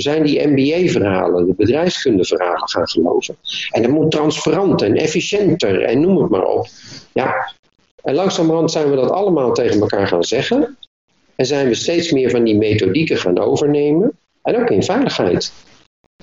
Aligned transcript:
Zijn 0.00 0.22
die 0.22 0.46
MBA-verhalen, 0.46 1.46
de 1.46 1.54
bedrijfskundeverhalen 1.54 2.68
gaan 2.68 2.88
geloven. 2.88 3.36
En 3.70 3.82
dat 3.82 3.90
moet 3.90 4.10
transparant 4.10 4.82
en 4.82 4.96
efficiënter 4.96 5.82
en 5.82 6.00
noem 6.00 6.16
het 6.22 6.30
maar 6.30 6.44
op. 6.44 6.68
Ja, 7.12 7.52
en 8.02 8.14
langzamerhand 8.14 8.70
zijn 8.70 8.90
we 8.90 8.96
dat 8.96 9.10
allemaal 9.10 9.52
tegen 9.52 9.80
elkaar 9.80 10.06
gaan 10.06 10.24
zeggen. 10.24 10.78
En 11.36 11.46
zijn 11.46 11.68
we 11.68 11.74
steeds 11.74 12.12
meer 12.12 12.30
van 12.30 12.44
die 12.44 12.56
methodieken 12.56 13.16
gaan 13.16 13.38
overnemen. 13.38 14.12
En 14.42 14.60
ook 14.60 14.70
in 14.70 14.82
veiligheid. 14.82 15.52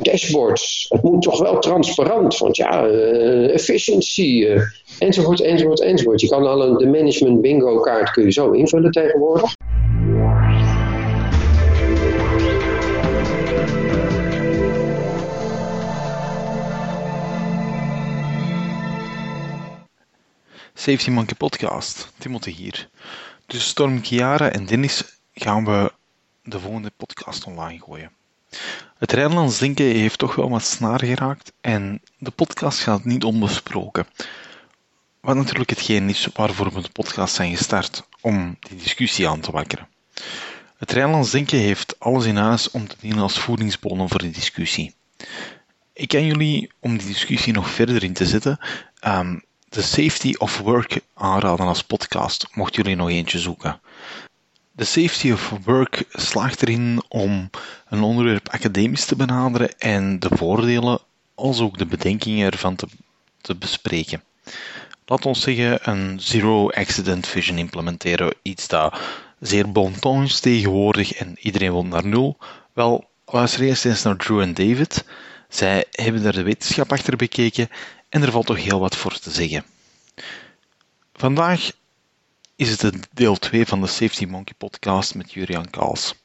Dashboards, 0.02 0.86
het 0.90 1.04
moet 1.04 1.22
toch 1.22 1.40
wel 1.40 1.60
transparant, 1.60 2.38
want 2.38 2.56
ja, 2.56 2.88
uh, 2.88 3.54
efficiency, 3.54 4.46
uh, 4.48 4.62
enzovoort, 5.00 5.42
enzovoort, 5.42 5.82
enzovoort. 5.82 6.22
Je 6.22 6.28
kan 6.28 6.48
al 6.48 6.64
een, 6.64 6.78
de 6.78 6.88
management 6.88 7.42
bingo 7.42 7.80
kaart 7.80 8.12
kun 8.12 8.24
je 8.24 8.32
zo 8.32 8.52
invullen 8.52 8.92
tegenwoordig. 8.92 9.54
Safety 20.80 21.10
Monkey 21.10 21.36
Podcast, 21.36 22.14
Timothy 22.18 22.52
hier. 22.52 22.90
Dus 23.46 23.68
Storm 23.68 24.04
Chiara 24.04 24.50
en 24.50 24.66
Dennis 24.66 25.04
gaan 25.34 25.66
we 25.66 25.94
de 26.44 26.60
volgende 26.60 26.92
podcast 26.98 27.46
online 27.46 27.80
gooien. 27.80 28.12
Het 28.98 29.12
Rijnlands 29.12 29.60
denken 29.60 29.86
heeft 29.86 30.20
toch 30.20 30.36
wel 30.36 30.50
wat 30.50 30.64
snaar 30.64 31.00
geraakt 31.00 31.54
en 31.62 32.02
de 32.18 32.32
podcast 32.32 32.80
gaat 32.80 33.06
niet 33.06 33.24
onbesproken. 33.24 34.08
Wat 35.22 35.36
natuurlijk 35.36 35.70
hetgeen 35.70 36.10
is 36.10 36.28
waarvoor 36.34 36.74
we 36.74 36.82
de 36.82 36.92
podcast 36.92 37.36
zijn 37.36 37.56
gestart, 37.56 38.08
om 38.22 38.58
die 38.60 38.78
discussie 38.78 39.30
aan 39.30 39.40
te 39.40 39.52
wakkeren. 39.52 39.88
Het 40.78 40.92
Rijnlands 40.92 41.32
denken 41.32 41.58
heeft 41.58 42.00
alles 42.00 42.26
in 42.26 42.38
huis 42.38 42.72
om 42.72 42.88
te 42.88 42.96
dienen 43.00 43.22
als 43.22 43.40
voedingsbodem 43.40 44.10
voor 44.10 44.20
de 44.20 44.32
discussie. 44.32 44.96
Ik 45.94 46.08
kan 46.08 46.26
jullie, 46.26 46.72
om 46.80 46.98
die 46.98 47.08
discussie 47.08 47.54
nog 47.54 47.70
verder 47.70 48.04
in 48.04 48.14
te 48.14 48.26
zetten, 48.26 48.60
um, 49.08 49.46
de 49.70 49.82
Safety 49.82 50.34
of 50.38 50.58
Work 50.58 51.00
aanraden 51.14 51.68
als 51.68 51.84
podcast, 51.84 52.48
mochten 52.54 52.82
jullie 52.82 52.98
nog 52.98 53.10
eentje 53.10 53.40
zoeken. 53.40 53.80
De 54.72 54.86
Safety 54.86 55.32
of 55.32 55.54
Work 55.64 56.04
slaagt 56.12 56.62
erin 56.62 57.04
om 57.08 57.50
een 57.90 58.02
onderwerp 58.02 58.50
academisch 58.50 59.06
te 59.06 59.16
benaderen 59.16 59.80
en 59.80 60.20
de 60.20 60.30
voordelen 60.32 61.00
als 61.36 61.60
ook 61.60 61.78
de 61.78 61.86
bedenkingen 61.86 62.52
ervan 62.52 62.76
te, 62.76 63.56
bespreken. 63.56 64.24
Laat 65.06 65.26
ons 65.26 65.42
zeggen 65.42 65.90
een 65.90 66.20
Zero 66.20 66.70
Accident 66.70 67.28
Vision 67.28 67.58
implementeren, 67.58 68.34
iets 68.42 68.68
dat 68.68 69.00
zeer 69.40 69.72
bon 69.72 70.24
is 70.24 70.40
tegenwoordig 70.40 71.14
en 71.14 71.36
iedereen 71.40 71.72
wil 71.72 71.86
naar 71.86 72.06
nul. 72.06 72.38
Wel, 72.74 73.10
luister 73.26 73.62
eerst 73.62 73.86
eens 73.86 74.04
naar 74.04 74.16
Drew 74.16 74.40
en 74.40 74.54
David. 74.54 75.06
Zij 75.50 75.86
hebben 75.92 76.24
daar 76.24 76.34
de 76.34 76.44
wetenschap 76.44 76.92
achter 76.92 77.16
bekeken 77.16 77.70
en 78.10 78.22
er 78.22 78.32
valt 78.32 78.46
toch 78.46 78.64
heel 78.64 78.80
wat 78.80 78.96
voor 78.96 79.20
te 79.20 79.32
zeggen. 79.32 79.66
Vandaag 81.14 81.72
is 82.56 82.70
het 82.70 82.80
de 82.80 83.00
deel 83.14 83.36
2 83.36 83.66
van 83.66 83.82
de 83.82 83.88
Safety 83.88 84.26
Monkey 84.26 84.54
podcast 84.58 85.16
met 85.16 85.34
Jurian 85.34 85.70
Kaals. 85.70 86.16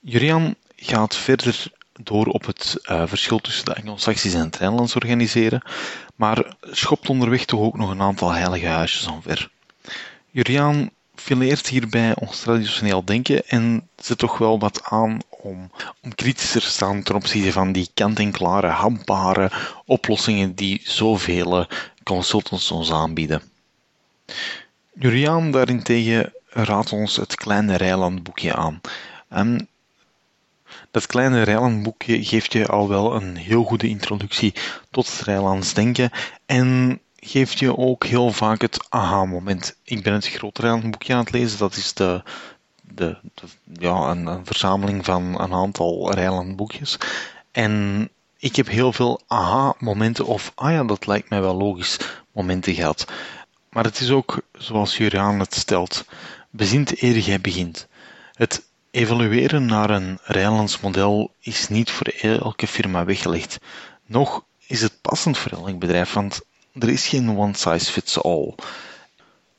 Jurian 0.00 0.54
gaat 0.76 1.16
verder 1.16 1.72
door 2.02 2.26
op 2.26 2.46
het 2.46 2.76
uh, 2.90 3.02
verschil 3.06 3.38
tussen 3.38 3.64
de 3.64 3.74
Anglo-Saxisch 3.74 4.34
en 4.34 4.44
het 4.44 4.56
Rijnlands 4.56 4.94
organiseren, 4.94 5.62
maar 6.14 6.56
schopt 6.62 7.08
onderweg 7.08 7.44
toch 7.44 7.60
ook 7.60 7.76
nog 7.76 7.90
een 7.90 8.00
aantal 8.00 8.32
heilige 8.32 8.66
huisjes 8.66 9.06
omver. 9.06 9.50
Jurian 10.30 10.90
fileert 11.20 11.68
hierbij 11.68 12.14
ons 12.16 12.40
traditioneel 12.40 13.04
denken 13.04 13.48
en 13.48 13.88
zet 13.96 14.18
toch 14.18 14.38
wel 14.38 14.58
wat 14.58 14.84
aan 14.84 15.18
om, 15.28 15.70
om 16.02 16.14
kritischer 16.14 16.60
te 16.60 16.70
staan 16.70 17.02
ten 17.02 17.14
opzichte 17.14 17.52
van 17.52 17.72
die 17.72 17.90
kant-en-klare, 17.94 18.66
hapbare 18.66 19.50
oplossingen 19.84 20.54
die 20.54 20.80
zoveel 20.84 21.66
consultants 22.02 22.70
ons 22.70 22.92
aanbieden. 22.92 23.42
Juriaan 24.92 25.50
daarentegen 25.50 26.32
raadt 26.48 26.92
ons 26.92 27.16
het 27.16 27.34
kleine 27.34 27.76
Rijlandboekje 27.76 28.54
aan. 28.54 28.80
En 29.28 29.68
dat 30.90 31.06
kleine 31.06 31.42
Rijlandboekje 31.42 32.24
geeft 32.24 32.52
je 32.52 32.66
al 32.66 32.88
wel 32.88 33.14
een 33.14 33.36
heel 33.36 33.64
goede 33.64 33.88
introductie 33.88 34.54
tot 34.90 35.06
het 35.06 35.20
Rijlands 35.20 35.74
denken 35.74 36.10
en 36.46 37.00
geeft 37.20 37.58
je 37.58 37.76
ook 37.76 38.04
heel 38.04 38.32
vaak 38.32 38.60
het 38.60 38.86
aha-moment. 38.88 39.76
Ik 39.84 40.02
ben 40.02 40.12
het 40.12 40.28
grote 40.28 40.60
Rijlandboekje 40.60 41.12
aan 41.12 41.20
het 41.20 41.30
lezen, 41.30 41.58
dat 41.58 41.76
is 41.76 41.94
de, 41.94 42.22
de, 42.80 43.16
ja, 43.72 43.94
een, 43.94 44.46
verzameling 44.46 45.04
van 45.04 45.40
een 45.40 45.52
aantal 45.52 46.12
Rijlandboekjes. 46.12 46.98
En 47.50 48.08
ik 48.38 48.56
heb 48.56 48.68
heel 48.68 48.92
veel 48.92 49.20
aha-momenten 49.26 50.26
of, 50.26 50.52
ah 50.54 50.72
ja, 50.72 50.84
dat 50.84 51.06
lijkt 51.06 51.30
mij 51.30 51.40
wel 51.40 51.54
logisch, 51.54 51.98
momenten 52.32 52.74
gehad. 52.74 53.06
Maar 53.70 53.84
het 53.84 54.00
is 54.00 54.10
ook, 54.10 54.40
zoals 54.52 54.96
Juriaan 54.96 55.40
het 55.40 55.54
stelt, 55.54 56.04
bezint 56.50 57.02
eer 57.02 57.18
jij 57.18 57.40
begint. 57.40 57.88
Het 58.32 58.66
evalueren 58.90 59.66
naar 59.66 59.90
een 59.90 60.18
Rijnlands 60.22 60.80
model 60.80 61.32
is 61.40 61.68
niet 61.68 61.90
voor 61.90 62.06
elke 62.06 62.66
firma 62.66 63.04
weggelegd. 63.04 63.58
Nog 64.06 64.44
is 64.66 64.80
het 64.82 65.00
passend 65.00 65.38
voor 65.38 65.52
elk 65.52 65.78
bedrijf, 65.78 66.12
want 66.12 66.40
er 66.78 66.88
is 66.88 67.08
geen 67.08 67.36
one 67.36 67.56
size 67.56 67.92
fits 67.92 68.22
all. 68.22 68.54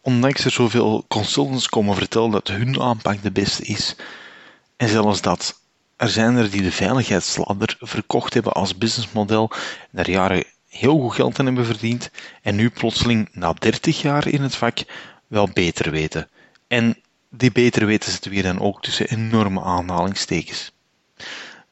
Ondanks 0.02 0.46
er 0.46 0.52
zoveel 0.52 1.06
consultants 1.07 1.69
komen 1.69 1.96
vertellen 1.96 2.31
dat 2.31 2.47
hun 2.47 2.81
aanpak 2.81 3.22
de 3.22 3.31
beste 3.31 3.63
is, 3.63 3.96
en 4.78 4.90
zelfs 4.90 5.22
dat, 5.22 5.62
er 5.96 6.09
zijn 6.09 6.35
er 6.35 6.50
die 6.50 6.62
de 6.62 6.72
veiligheidsladder 6.72 7.75
verkocht 7.79 8.34
hebben 8.34 8.53
als 8.53 8.78
businessmodel 8.78 9.52
daar 9.91 10.09
jaren 10.09 10.44
heel 10.68 11.00
goed 11.00 11.13
geld 11.13 11.40
aan 11.40 11.46
hebben 11.46 11.66
verdiend 11.66 12.09
en 12.41 12.56
nu 12.56 12.69
plotseling 12.69 13.29
na 13.31 13.53
30 13.53 14.02
jaar 14.02 14.28
in 14.28 14.41
het 14.41 14.56
vak 14.56 14.78
wel 15.28 15.50
beter 15.53 15.91
weten. 15.91 16.29
En 16.68 16.97
die 17.29 17.52
beter 17.52 17.85
weten 17.85 18.12
zitten 18.12 18.31
weer 18.31 18.44
dan 18.44 18.59
ook 18.59 18.81
tussen 18.81 19.09
enorme 19.09 19.62
aanhalingstekens. 19.62 20.72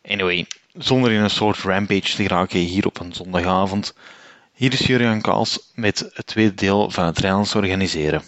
Anyway, 0.05 0.45
zonder 0.73 1.11
in 1.11 1.21
een 1.21 1.29
soort 1.29 1.57
rampage 1.57 2.15
te 2.15 2.23
geraken 2.23 2.59
hier 2.59 2.85
op 2.85 2.99
een 2.99 3.13
zondagavond, 3.13 3.93
hier 4.57 4.73
is 4.73 4.85
Jurgen 4.87 5.21
Kaals 5.21 5.71
met 5.75 6.09
het 6.13 6.27
tweede 6.27 6.53
deel 6.53 6.89
van 6.89 7.05
het 7.05 7.19
Rijnlands 7.19 7.55
organiseren. 7.55 8.21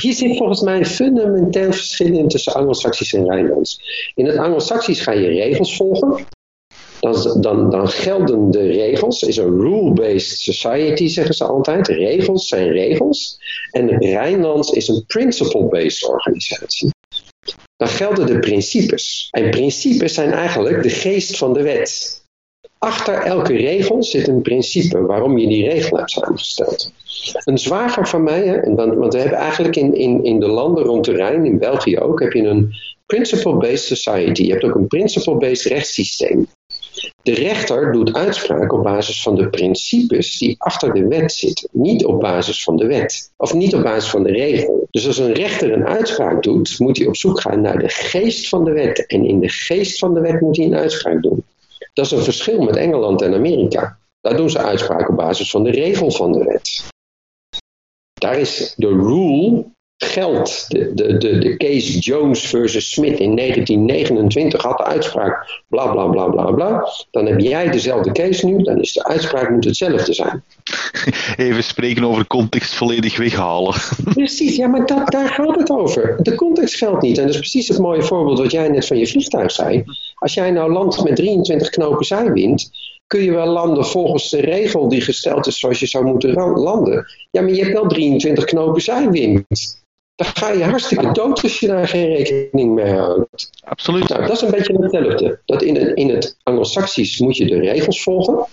Hier 0.00 0.14
zit 0.14 0.36
volgens 0.36 0.60
mij 0.60 0.76
een 0.76 0.86
fundamenteel 0.86 1.72
verschil 1.72 2.16
in 2.16 2.28
tussen 2.28 2.52
Anglo-Saxisch 2.52 3.14
en 3.14 3.28
Rijnlands. 3.28 3.80
In 4.14 4.26
het 4.26 4.36
Anglo-Saxisch 4.36 5.00
ga 5.00 5.12
je 5.12 5.26
regels 5.26 5.76
volgen. 5.76 6.26
Dan, 7.00 7.40
dan, 7.40 7.70
dan, 7.70 7.88
gelden 7.88 8.50
de 8.50 8.66
regels, 8.66 9.22
is 9.22 9.36
een 9.36 9.60
rule-based 9.60 10.38
society, 10.38 11.06
zeggen 11.06 11.34
ze 11.34 11.44
altijd. 11.44 11.88
Regels 11.88 12.48
zijn 12.48 12.70
regels. 12.70 13.38
En 13.70 13.98
Rijnlands 13.98 14.70
is 14.70 14.88
een 14.88 15.04
principle-based 15.06 16.08
organisatie. 16.08 16.90
Dan 17.80 17.88
gelden 17.88 18.26
de 18.26 18.38
principes. 18.38 19.28
En 19.30 19.50
principes 19.50 20.14
zijn 20.14 20.32
eigenlijk 20.32 20.82
de 20.82 20.90
geest 20.90 21.36
van 21.36 21.52
de 21.52 21.62
wet. 21.62 22.22
Achter 22.78 23.14
elke 23.14 23.56
regel 23.56 24.02
zit 24.02 24.28
een 24.28 24.42
principe 24.42 25.02
waarom 25.02 25.38
je 25.38 25.48
die 25.48 25.68
regel 25.68 25.96
hebt 25.96 26.10
samengesteld. 26.10 26.92
Een 27.44 27.58
zwager 27.58 28.08
van 28.08 28.22
mij, 28.22 28.46
hè, 28.46 28.74
want, 28.74 29.12
we 29.14 29.20
hebben 29.20 29.38
eigenlijk 29.38 29.76
in, 29.76 29.94
in, 29.94 30.24
in 30.24 30.40
de 30.40 30.48
landen 30.48 30.84
rond 30.84 31.04
de 31.04 31.12
Rijn, 31.12 31.44
in 31.44 31.58
België 31.58 31.98
ook, 31.98 32.20
heb 32.20 32.32
je 32.32 32.42
een 32.42 32.72
principle-based 33.06 33.98
society. 33.98 34.42
Je 34.42 34.50
hebt 34.50 34.64
ook 34.64 34.74
een 34.74 34.86
principle-based 34.86 35.72
rechtssysteem. 35.72 36.46
De 37.22 37.34
rechter 37.34 37.92
doet 37.92 38.14
uitspraak 38.14 38.72
op 38.72 38.82
basis 38.82 39.22
van 39.22 39.34
de 39.34 39.48
principes 39.48 40.38
die 40.38 40.54
achter 40.58 40.92
de 40.94 41.08
wet 41.08 41.32
zitten, 41.32 41.68
niet 41.72 42.04
op 42.04 42.20
basis 42.20 42.62
van 42.62 42.76
de 42.76 42.86
wet 42.86 43.32
of 43.36 43.54
niet 43.54 43.74
op 43.74 43.82
basis 43.82 44.10
van 44.10 44.22
de 44.22 44.32
regel. 44.32 44.79
Dus 44.90 45.06
als 45.06 45.18
een 45.18 45.32
rechter 45.32 45.72
een 45.72 45.86
uitspraak 45.86 46.42
doet, 46.42 46.78
moet 46.78 46.98
hij 46.98 47.06
op 47.06 47.16
zoek 47.16 47.40
gaan 47.40 47.60
naar 47.60 47.78
de 47.78 47.88
geest 47.88 48.48
van 48.48 48.64
de 48.64 48.72
wet 48.72 49.06
en 49.06 49.24
in 49.24 49.40
de 49.40 49.48
geest 49.48 49.98
van 49.98 50.14
de 50.14 50.20
wet 50.20 50.40
moet 50.40 50.56
hij 50.56 50.66
een 50.66 50.76
uitspraak 50.76 51.22
doen. 51.22 51.44
Dat 51.92 52.04
is 52.04 52.10
een 52.10 52.22
verschil 52.22 52.62
met 52.62 52.76
Engeland 52.76 53.22
en 53.22 53.34
Amerika. 53.34 53.98
Daar 54.20 54.36
doen 54.36 54.50
ze 54.50 54.58
uitspraken 54.58 55.08
op 55.08 55.16
basis 55.16 55.50
van 55.50 55.64
de 55.64 55.70
regel 55.70 56.10
van 56.10 56.32
de 56.32 56.44
wet. 56.44 56.84
Daar 58.12 58.38
is 58.38 58.74
de 58.76 58.86
rule 58.86 59.64
geld. 60.04 60.64
De, 60.68 60.94
de, 60.94 61.16
de, 61.16 61.38
de 61.38 61.56
case 61.56 61.98
Jones 61.98 62.46
versus 62.46 62.90
Smith 62.90 63.18
in 63.18 63.36
1929 63.36 64.62
had 64.62 64.76
de 64.76 64.84
uitspraak 64.84 65.62
bla 65.68 65.92
bla 65.92 66.06
bla 66.06 66.28
bla 66.28 66.50
bla. 66.50 66.88
Dan 67.10 67.26
heb 67.26 67.40
jij 67.40 67.70
dezelfde 67.70 68.12
case 68.12 68.46
nu, 68.46 68.62
dan 68.62 68.80
is 68.80 68.92
de 68.92 69.04
uitspraak 69.04 69.50
moet 69.50 69.64
hetzelfde 69.64 70.12
zijn. 70.12 70.42
Even 71.36 71.64
spreken 71.64 72.04
over 72.04 72.26
context 72.26 72.74
volledig 72.74 73.16
weghalen. 73.16 73.74
Precies, 74.14 74.56
ja, 74.56 74.66
maar 74.66 74.86
dat, 74.86 75.10
daar 75.10 75.28
gaat 75.28 75.56
het 75.56 75.70
over. 75.70 76.16
De 76.22 76.34
context 76.34 76.76
geldt 76.76 77.02
niet. 77.02 77.18
En 77.18 77.24
dat 77.24 77.32
is 77.34 77.40
precies 77.40 77.68
het 77.68 77.78
mooie 77.78 78.02
voorbeeld 78.02 78.38
wat 78.38 78.50
jij 78.50 78.68
net 78.68 78.86
van 78.86 78.98
je 78.98 79.06
vliegtuig 79.06 79.50
zei. 79.50 79.84
Als 80.14 80.34
jij 80.34 80.50
nou 80.50 80.72
landt 80.72 81.04
met 81.04 81.16
23 81.16 81.70
knopen 81.70 82.06
zijwind, 82.06 82.70
kun 83.06 83.22
je 83.22 83.32
wel 83.32 83.46
landen 83.46 83.86
volgens 83.86 84.30
de 84.30 84.40
regel 84.40 84.88
die 84.88 85.00
gesteld 85.00 85.46
is 85.46 85.58
zoals 85.58 85.80
je 85.80 85.86
zou 85.86 86.04
moeten 86.04 86.32
landen. 86.34 87.06
Ja, 87.30 87.40
maar 87.40 87.50
je 87.50 87.62
hebt 87.62 87.72
wel 87.72 87.86
23 87.86 88.44
knopen 88.44 88.82
zijwind. 88.82 89.44
Dan 90.20 90.28
ga 90.34 90.50
je 90.50 90.64
hartstikke 90.64 91.12
dood 91.12 91.42
als 91.42 91.60
je 91.60 91.66
daar 91.66 91.88
geen 91.88 92.14
rekening 92.16 92.74
mee 92.74 92.92
houdt. 92.92 93.50
Absoluut. 93.64 94.08
Nou, 94.08 94.20
dat 94.20 94.30
is 94.30 94.40
een 94.40 94.50
beetje 94.50 94.76
hetzelfde. 94.80 95.40
Dat 95.44 95.62
in, 95.62 95.94
in 95.96 96.08
het 96.08 96.36
Anglo-Saxisch 96.42 97.18
moet 97.18 97.36
je 97.36 97.44
de 97.44 97.58
regels 97.58 98.02
volgen. 98.02 98.46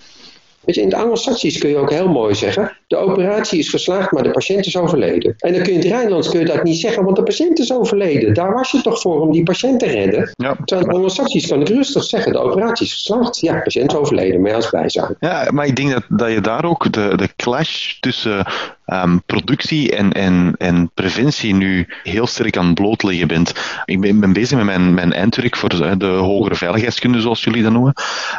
Weet 0.60 0.74
je, 0.74 0.80
in 0.80 0.86
het 0.86 0.96
Anglo-Saxisch 0.96 1.58
kun 1.58 1.68
je 1.68 1.76
ook 1.76 1.90
heel 1.90 2.08
mooi 2.08 2.34
zeggen: 2.34 2.77
de 2.88 2.96
operatie 2.96 3.58
is 3.58 3.68
geslaagd, 3.68 4.12
maar 4.12 4.22
de 4.22 4.30
patiënt 4.30 4.66
is 4.66 4.76
overleden. 4.76 5.34
En 5.38 5.52
dan 5.52 5.62
kun 5.62 5.72
je 5.72 5.78
in 5.78 5.84
het 5.84 5.98
Rijnlands 5.98 6.28
kun 6.28 6.40
je 6.40 6.46
dat 6.46 6.62
niet 6.62 6.80
zeggen, 6.80 7.04
want 7.04 7.16
de 7.16 7.22
patiënt 7.22 7.58
is 7.58 7.72
overleden. 7.72 8.34
Daar 8.34 8.54
was 8.54 8.70
je 8.70 8.80
toch 8.80 9.00
voor 9.00 9.20
om 9.20 9.32
die 9.32 9.42
patiënt 9.42 9.80
te 9.80 9.86
redden. 9.86 10.32
Ja. 10.34 10.56
Terwijl 10.64 10.88
Anglo-Saxisch 10.90 11.46
kan 11.46 11.60
ik 11.60 11.68
rustig 11.68 12.04
zeggen: 12.04 12.32
de 12.32 12.38
operatie 12.38 12.86
is 12.86 12.92
geslaagd. 12.92 13.40
Ja, 13.40 13.54
de 13.54 13.62
patiënt 13.62 13.92
is 13.92 13.98
overleden, 13.98 14.40
maar 14.40 14.54
als 14.54 14.70
bijzaak. 14.70 15.14
Ja, 15.20 15.48
maar 15.50 15.66
ik 15.66 15.76
denk 15.76 15.90
dat, 15.90 16.04
dat 16.08 16.30
je 16.30 16.40
daar 16.40 16.64
ook 16.64 16.92
de, 16.92 17.12
de 17.16 17.28
clash 17.36 17.98
tussen 18.00 18.46
um, 18.86 19.22
productie 19.26 19.96
en, 19.96 20.12
en, 20.12 20.54
en 20.58 20.90
preventie 20.94 21.54
nu 21.54 21.86
heel 22.02 22.26
sterk 22.26 22.56
aan 22.56 22.66
het 22.66 22.74
blootleggen 22.74 23.28
bent. 23.28 23.52
Ik 23.84 24.00
ben, 24.00 24.20
ben 24.20 24.32
bezig 24.32 24.56
met 24.56 24.66
mijn, 24.66 24.94
mijn 24.94 25.12
eindwerk 25.12 25.56
voor 25.56 25.68
de, 25.98 26.06
hogere 26.06 26.54
veiligheidskunde, 26.54 27.20
zoals 27.20 27.44
jullie 27.44 27.62
dat 27.62 27.72
noemen. 27.72 27.92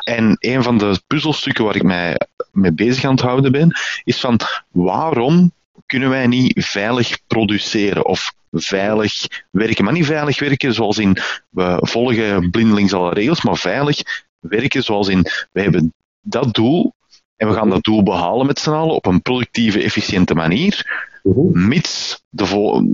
En 0.04 0.38
een 0.40 0.64
van 0.64 0.78
de 0.78 1.00
puzzelstukken 1.08 1.64
waar 1.66 1.76
ik 1.76 1.84
mij 1.84 2.18
mee 2.52 2.74
bezig 2.74 3.04
aan 3.04 3.12
het 3.12 3.22
houden 3.22 3.52
ben, 3.52 3.78
is 4.04 4.20
van 4.20 4.40
waarom 4.72 5.52
kunnen 5.86 6.10
wij 6.10 6.28
niet 6.28 6.66
veilig 6.66 7.20
produceren 7.28 8.06
of 8.06 8.34
veilig 8.52 9.14
werken. 9.52 9.84
Maar 9.84 9.94
niet 9.94 10.06
veilig 10.06 10.40
werken 10.40 10.74
zoals 10.74 10.98
in 10.98 11.18
we 11.50 11.78
volgen 11.82 12.50
blindelings 12.50 12.94
alle 12.94 13.14
regels, 13.14 13.42
maar 13.42 13.58
veilig 13.58 14.02
werken 14.40 14.84
zoals 14.84 15.08
in 15.08 15.22
we 15.52 15.62
hebben 15.62 15.94
dat 16.22 16.54
doel 16.54 16.94
en 17.36 17.48
we 17.48 17.54
gaan 17.54 17.70
dat 17.70 17.84
doel 17.84 18.04
behalen 18.04 18.46
met 18.46 18.60
z'n 18.60 18.70
allen 18.70 18.96
op 18.96 19.06
een 19.06 19.22
productieve, 19.22 19.82
efficiënte 19.84 20.34
manier, 20.34 21.08
mhm. 21.24 21.68
mits 21.68 22.24
de 22.30 22.46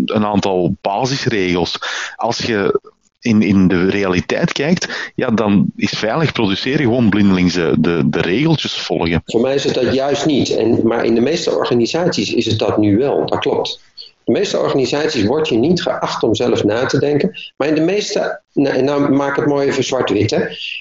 een 0.05 0.25
aantal 0.25 0.75
basisregels. 0.81 1.79
Als 2.15 2.37
je 2.37 2.79
in, 3.25 3.41
in 3.41 3.67
de 3.67 3.89
realiteit 3.89 4.51
kijkt, 4.51 5.11
ja, 5.15 5.29
dan 5.29 5.65
is 5.75 5.91
veilig 5.91 6.31
produceren 6.31 6.85
gewoon 6.85 7.09
blindelings 7.09 7.53
de, 7.53 8.03
de, 8.09 8.21
regeltjes 8.21 8.73
volgen. 8.73 9.21
Voor 9.25 9.41
mij 9.41 9.55
is 9.55 9.63
het 9.63 9.73
dat 9.73 9.93
juist 9.93 10.25
niet. 10.25 10.55
En, 10.55 10.87
maar 10.87 11.05
in 11.05 11.15
de 11.15 11.21
meeste 11.21 11.57
organisaties 11.57 12.33
is 12.33 12.45
het 12.45 12.59
dat 12.59 12.77
nu 12.77 12.97
wel. 12.97 13.25
Dat 13.25 13.39
klopt. 13.39 13.81
De 14.23 14.31
meeste 14.31 14.59
organisaties 14.59 15.23
wordt 15.23 15.47
je 15.47 15.57
niet 15.57 15.81
geacht 15.81 16.23
om 16.23 16.35
zelf 16.35 16.63
na 16.63 16.85
te 16.85 16.99
denken. 16.99 17.37
Maar 17.57 17.67
in 17.67 17.75
de 17.75 17.81
meeste, 17.81 18.41
nou, 18.53 18.81
nou 18.81 19.09
maak 19.09 19.35
het 19.35 19.45
mooi 19.45 19.67
even 19.67 19.83
zwart-wit. 19.83 20.31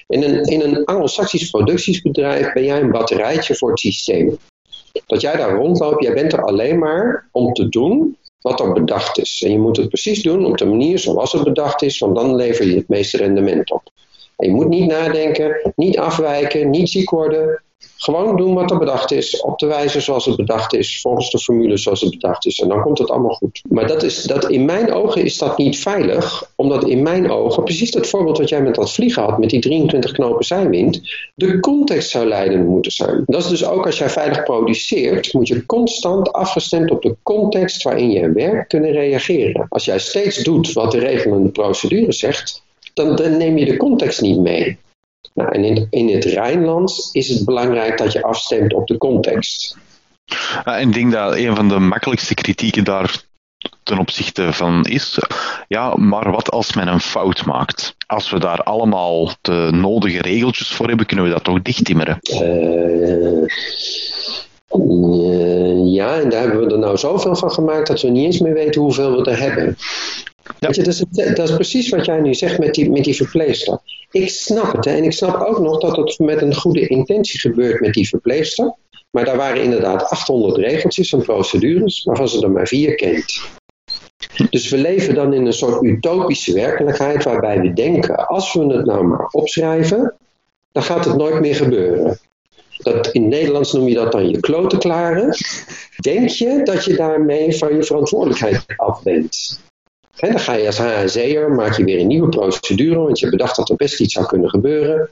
In 0.07 0.23
een, 0.23 0.43
in 0.43 0.61
een 0.61 0.85
Anglo-Saxisch 0.85 1.49
productiebedrijf 1.49 2.53
ben 2.53 2.63
jij 2.63 2.81
een 2.81 2.91
batterijtje 2.91 3.55
voor 3.55 3.69
het 3.69 3.79
systeem. 3.79 4.37
Dat 5.05 5.21
jij 5.21 5.35
daar 5.35 5.55
rondloopt, 5.55 6.03
jij 6.03 6.13
bent 6.13 6.33
er 6.33 6.43
alleen 6.43 6.79
maar 6.79 7.27
om 7.31 7.53
te 7.53 7.69
doen 7.69 8.17
wat 8.45 8.59
er 8.59 8.73
bedacht 8.73 9.17
is. 9.17 9.43
En 9.45 9.51
je 9.51 9.59
moet 9.59 9.77
het 9.77 9.87
precies 9.87 10.21
doen 10.21 10.45
op 10.45 10.57
de 10.57 10.65
manier 10.65 10.99
zoals 10.99 11.31
het 11.31 11.43
bedacht 11.43 11.81
is, 11.81 11.99
want 11.99 12.15
dan 12.15 12.35
lever 12.35 12.65
je 12.65 12.75
het 12.75 12.87
meeste 12.87 13.17
rendement 13.17 13.71
op. 13.71 13.83
En 14.37 14.47
je 14.47 14.53
moet 14.53 14.67
niet 14.67 14.85
nadenken, 14.85 15.73
niet 15.75 15.97
afwijken, 15.97 16.69
niet 16.69 16.89
ziek 16.89 17.09
worden, 17.09 17.63
gewoon 17.97 18.37
doen 18.37 18.53
wat 18.53 18.71
er 18.71 18.77
bedacht 18.77 19.11
is, 19.11 19.41
op 19.41 19.59
de 19.59 19.65
wijze 19.65 20.01
zoals 20.01 20.25
het 20.25 20.35
bedacht 20.35 20.73
is, 20.73 21.01
volgens 21.01 21.29
de 21.29 21.39
formule 21.39 21.77
zoals 21.77 22.01
het 22.01 22.09
bedacht 22.09 22.45
is. 22.45 22.59
En 22.59 22.67
dan 22.67 22.81
komt 22.81 22.97
het 22.97 23.09
allemaal 23.09 23.33
goed. 23.33 23.61
Maar 23.69 23.87
dat 23.87 24.03
is, 24.03 24.23
dat, 24.23 24.49
in 24.49 24.65
mijn 24.65 24.93
ogen 24.93 25.23
is 25.23 25.37
dat 25.37 25.57
niet 25.57 25.79
veilig, 25.79 26.51
omdat 26.55 26.87
in 26.87 27.03
mijn 27.03 27.31
ogen, 27.31 27.63
precies 27.63 27.91
dat 27.91 28.07
voorbeeld 28.07 28.37
wat 28.37 28.49
jij 28.49 28.61
met 28.61 28.75
dat 28.75 28.91
vliegen 28.91 29.23
had, 29.23 29.37
met 29.37 29.49
die 29.49 29.61
23 29.61 30.11
knopen 30.11 30.45
zijwind, 30.45 31.01
de 31.35 31.59
context 31.59 32.09
zou 32.09 32.27
leidend 32.27 32.67
moeten 32.67 32.91
zijn. 32.91 33.23
Dat 33.25 33.43
is 33.43 33.49
dus 33.49 33.65
ook 33.65 33.85
als 33.85 33.97
jij 33.97 34.09
veilig 34.09 34.43
produceert, 34.43 35.33
moet 35.33 35.47
je 35.47 35.65
constant 35.65 36.33
afgestemd 36.33 36.91
op 36.91 37.01
de 37.01 37.15
context 37.23 37.83
waarin 37.83 38.11
je 38.11 38.31
werkt 38.31 38.67
kunnen 38.67 38.91
reageren. 38.91 39.65
Als 39.69 39.85
jij 39.85 39.99
steeds 39.99 40.43
doet 40.43 40.73
wat 40.73 40.91
de 40.91 40.99
regelende 40.99 41.49
procedure 41.49 42.11
zegt, 42.11 42.63
dan, 42.93 43.15
dan 43.15 43.37
neem 43.37 43.57
je 43.57 43.65
de 43.65 43.77
context 43.77 44.21
niet 44.21 44.39
mee. 44.39 44.77
Nou, 45.33 45.51
en 45.51 45.63
in, 45.63 45.87
in 45.89 46.09
het 46.13 46.25
Rijnland 46.25 47.09
is 47.11 47.29
het 47.29 47.45
belangrijk 47.45 47.97
dat 47.97 48.11
je 48.11 48.23
afstemt 48.23 48.73
op 48.73 48.87
de 48.87 48.97
context. 48.97 49.77
Ja, 50.65 50.77
ik 50.77 50.93
denk 50.93 51.11
dat 51.11 51.35
een 51.35 51.55
van 51.55 51.67
de 51.67 51.79
makkelijkste 51.79 52.33
kritieken 52.33 52.83
daar 52.83 53.23
ten 53.83 53.99
opzichte 53.99 54.53
van 54.53 54.83
is, 54.83 55.19
ja, 55.67 55.95
maar 55.95 56.31
wat 56.31 56.51
als 56.51 56.73
men 56.73 56.87
een 56.87 56.99
fout 56.99 57.45
maakt? 57.45 57.95
Als 58.07 58.29
we 58.29 58.39
daar 58.39 58.63
allemaal 58.63 59.31
de 59.41 59.69
nodige 59.71 60.21
regeltjes 60.21 60.71
voor 60.71 60.87
hebben, 60.87 61.05
kunnen 61.05 61.25
we 61.25 61.31
dat 61.31 61.43
toch 61.43 61.61
dichttimmeren? 61.61 62.19
Uh, 62.21 63.47
ja, 65.93 66.19
en 66.19 66.29
daar 66.29 66.41
hebben 66.41 66.65
we 66.65 66.73
er 66.73 66.79
nou 66.79 66.97
zoveel 66.97 67.35
van 67.35 67.51
gemaakt 67.51 67.87
dat 67.87 68.01
we 68.01 68.09
niet 68.09 68.25
eens 68.25 68.39
meer 68.39 68.53
weten 68.53 68.81
hoeveel 68.81 69.11
we 69.11 69.31
er 69.31 69.39
hebben. 69.39 69.77
Ja. 70.59 70.67
dat, 71.33 71.49
is, 71.49 71.55
precies 71.55 71.89
wat 71.89 72.05
jij 72.05 72.19
nu 72.19 72.33
zegt 72.33 72.59
met 72.59 72.73
die, 72.73 72.91
met 72.91 73.03
die 73.03 73.15
verpleegster. 73.15 73.79
Ik 74.11 74.29
snap 74.29 74.71
het. 74.71 74.85
Hè, 74.85 74.95
en 74.95 75.03
ik 75.03 75.11
snap 75.11 75.41
ook 75.41 75.59
nog 75.59 75.79
dat 75.79 75.95
het 75.95 76.19
met 76.19 76.41
een 76.41 76.55
goede 76.55 76.87
intentie 76.87 77.39
gebeurt 77.39 77.79
met 77.79 77.93
die 77.93 78.07
verpleegster. 78.07 78.75
Maar 79.11 79.25
daar 79.25 79.37
waren 79.37 79.63
inderdaad 79.63 80.09
800 80.09 80.57
regeltjes 80.57 81.13
en 81.13 81.21
procedures, 81.21 82.03
waarvan 82.03 82.29
ze 82.29 82.41
er 82.41 82.51
maar 82.51 82.67
vier 82.67 82.95
kent. 82.95 83.41
Dus 84.49 84.69
we 84.69 84.77
leven 84.77 85.15
dan 85.15 85.33
in 85.33 85.45
een 85.45 85.53
soort 85.53 85.83
utopische 85.83 86.53
werkelijkheid 86.53 87.23
waarbij 87.23 87.61
we 87.61 87.73
denken, 87.73 88.27
als 88.27 88.53
we 88.53 88.65
het 88.65 88.85
nou 88.85 89.03
maar 89.03 89.27
opschrijven, 89.31 90.15
dan 90.71 90.83
gaat 90.83 91.05
het 91.05 91.17
nooit 91.17 91.39
meer 91.39 91.55
gebeuren. 91.55 92.19
Dat, 92.77 93.07
in 93.07 93.27
Nederlands 93.27 93.73
noem 93.73 93.87
je 93.87 93.95
dat 93.95 94.11
dan 94.11 94.29
je 94.29 94.39
kloten 94.39 94.79
klaren. 94.79 95.35
Denk 96.01 96.29
je 96.29 96.61
dat 96.63 96.85
je 96.85 96.95
daarmee 96.95 97.57
van 97.57 97.75
je 97.75 97.83
verantwoordelijkheid 97.83 98.63
af 98.77 99.03
bent? 99.03 99.59
Dan 100.15 100.39
ga 100.39 100.53
je 100.53 100.65
als 100.65 100.77
HSE'er, 100.77 101.51
maak 101.51 101.77
je 101.77 101.83
weer 101.83 101.99
een 101.99 102.07
nieuwe 102.07 102.29
procedure, 102.29 102.99
want 102.99 103.19
je 103.19 103.29
bedacht 103.29 103.55
dat 103.55 103.69
er 103.69 103.75
best 103.75 103.99
iets 103.99 104.13
zou 104.13 104.25
kunnen 104.25 104.49
gebeuren. 104.49 105.09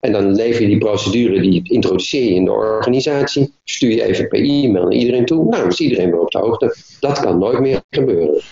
En 0.00 0.12
dan 0.12 0.34
lever 0.34 0.62
je 0.62 0.68
die 0.68 0.78
procedure, 0.78 1.40
die 1.40 1.62
introduceer 1.64 2.24
je 2.24 2.34
in 2.34 2.44
de 2.44 2.52
organisatie, 2.52 3.52
stuur 3.64 3.90
je 3.90 4.04
even 4.04 4.28
per 4.28 4.38
e-mail 4.38 4.82
naar 4.82 4.92
iedereen 4.92 5.24
toe. 5.24 5.44
Nou, 5.44 5.68
is 5.68 5.80
iedereen 5.80 6.10
weer 6.10 6.20
op 6.20 6.30
de 6.30 6.38
hoogte. 6.38 6.76
Dat 7.00 7.20
kan 7.20 7.38
nooit 7.38 7.60
meer 7.60 7.82
gebeuren. 7.90 8.42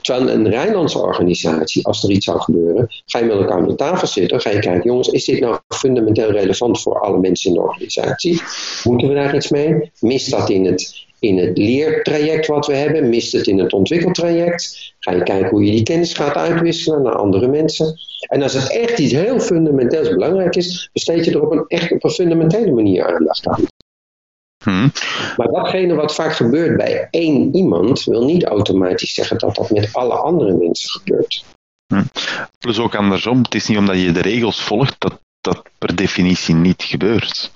Terwijl 0.00 0.30
een 0.30 0.48
Rijnlandse 0.48 0.98
organisatie, 0.98 1.86
als 1.86 2.02
er 2.02 2.10
iets 2.10 2.24
zou 2.24 2.40
gebeuren, 2.40 2.86
ga 3.06 3.18
je 3.18 3.24
met 3.24 3.36
elkaar 3.36 3.56
aan 3.56 3.68
de 3.68 3.74
tafel 3.74 4.06
zitten, 4.06 4.40
ga 4.40 4.50
je 4.50 4.58
kijken, 4.58 4.90
jongens, 4.90 5.08
is 5.08 5.24
dit 5.24 5.40
nou 5.40 5.58
fundamenteel 5.68 6.30
relevant 6.30 6.80
voor 6.80 7.00
alle 7.00 7.18
mensen 7.18 7.50
in 7.50 7.56
de 7.56 7.62
organisatie? 7.62 8.42
Moeten 8.84 9.08
we 9.08 9.14
daar 9.14 9.34
iets 9.34 9.48
mee? 9.48 9.90
Mist 10.00 10.30
dat 10.30 10.50
in 10.50 10.64
het 10.64 11.06
in 11.24 11.38
het 11.38 11.58
leertraject 11.58 12.46
wat 12.46 12.66
we 12.66 12.74
hebben, 12.74 13.08
mist 13.08 13.32
het 13.32 13.46
in 13.46 13.58
het 13.58 13.72
ontwikkeltraject. 13.72 14.93
Ga 15.04 15.12
je 15.12 15.22
kijken 15.22 15.48
hoe 15.48 15.64
je 15.64 15.70
die 15.70 15.82
kennis 15.82 16.14
gaat 16.14 16.34
uitwisselen 16.34 17.02
naar 17.02 17.16
andere 17.16 17.46
mensen. 17.46 17.94
En 18.28 18.42
als 18.42 18.52
het 18.52 18.70
echt 18.70 18.98
iets 18.98 19.12
heel 19.12 19.40
fundamenteels 19.40 20.08
belangrijk 20.08 20.56
is, 20.56 20.90
besteed 20.92 21.24
je 21.24 21.30
er 21.30 21.42
op 21.42 21.52
een 21.52 21.64
echt 21.68 21.92
op 21.92 22.04
een 22.04 22.10
fundamentele 22.10 22.72
manier 22.72 23.14
aandacht 23.14 23.46
aan. 23.46 23.64
Hmm. 24.64 24.92
Maar 25.36 25.48
datgene 25.48 25.94
wat 25.94 26.14
vaak 26.14 26.32
gebeurt 26.32 26.76
bij 26.76 27.08
één 27.10 27.54
iemand, 27.54 28.04
wil 28.04 28.24
niet 28.24 28.44
automatisch 28.44 29.14
zeggen 29.14 29.38
dat 29.38 29.54
dat 29.54 29.70
met 29.70 29.88
alle 29.92 30.14
andere 30.14 30.56
mensen 30.56 30.90
gebeurt. 30.90 31.44
Hmm. 31.86 32.04
Plus 32.58 32.78
ook 32.78 32.94
andersom, 32.94 33.42
het 33.42 33.54
is 33.54 33.66
niet 33.66 33.78
omdat 33.78 34.00
je 34.00 34.12
de 34.12 34.22
regels 34.22 34.62
volgt 34.62 34.94
dat 34.98 35.20
dat 35.40 35.62
per 35.78 35.96
definitie 35.96 36.54
niet 36.54 36.82
gebeurt. 36.82 37.50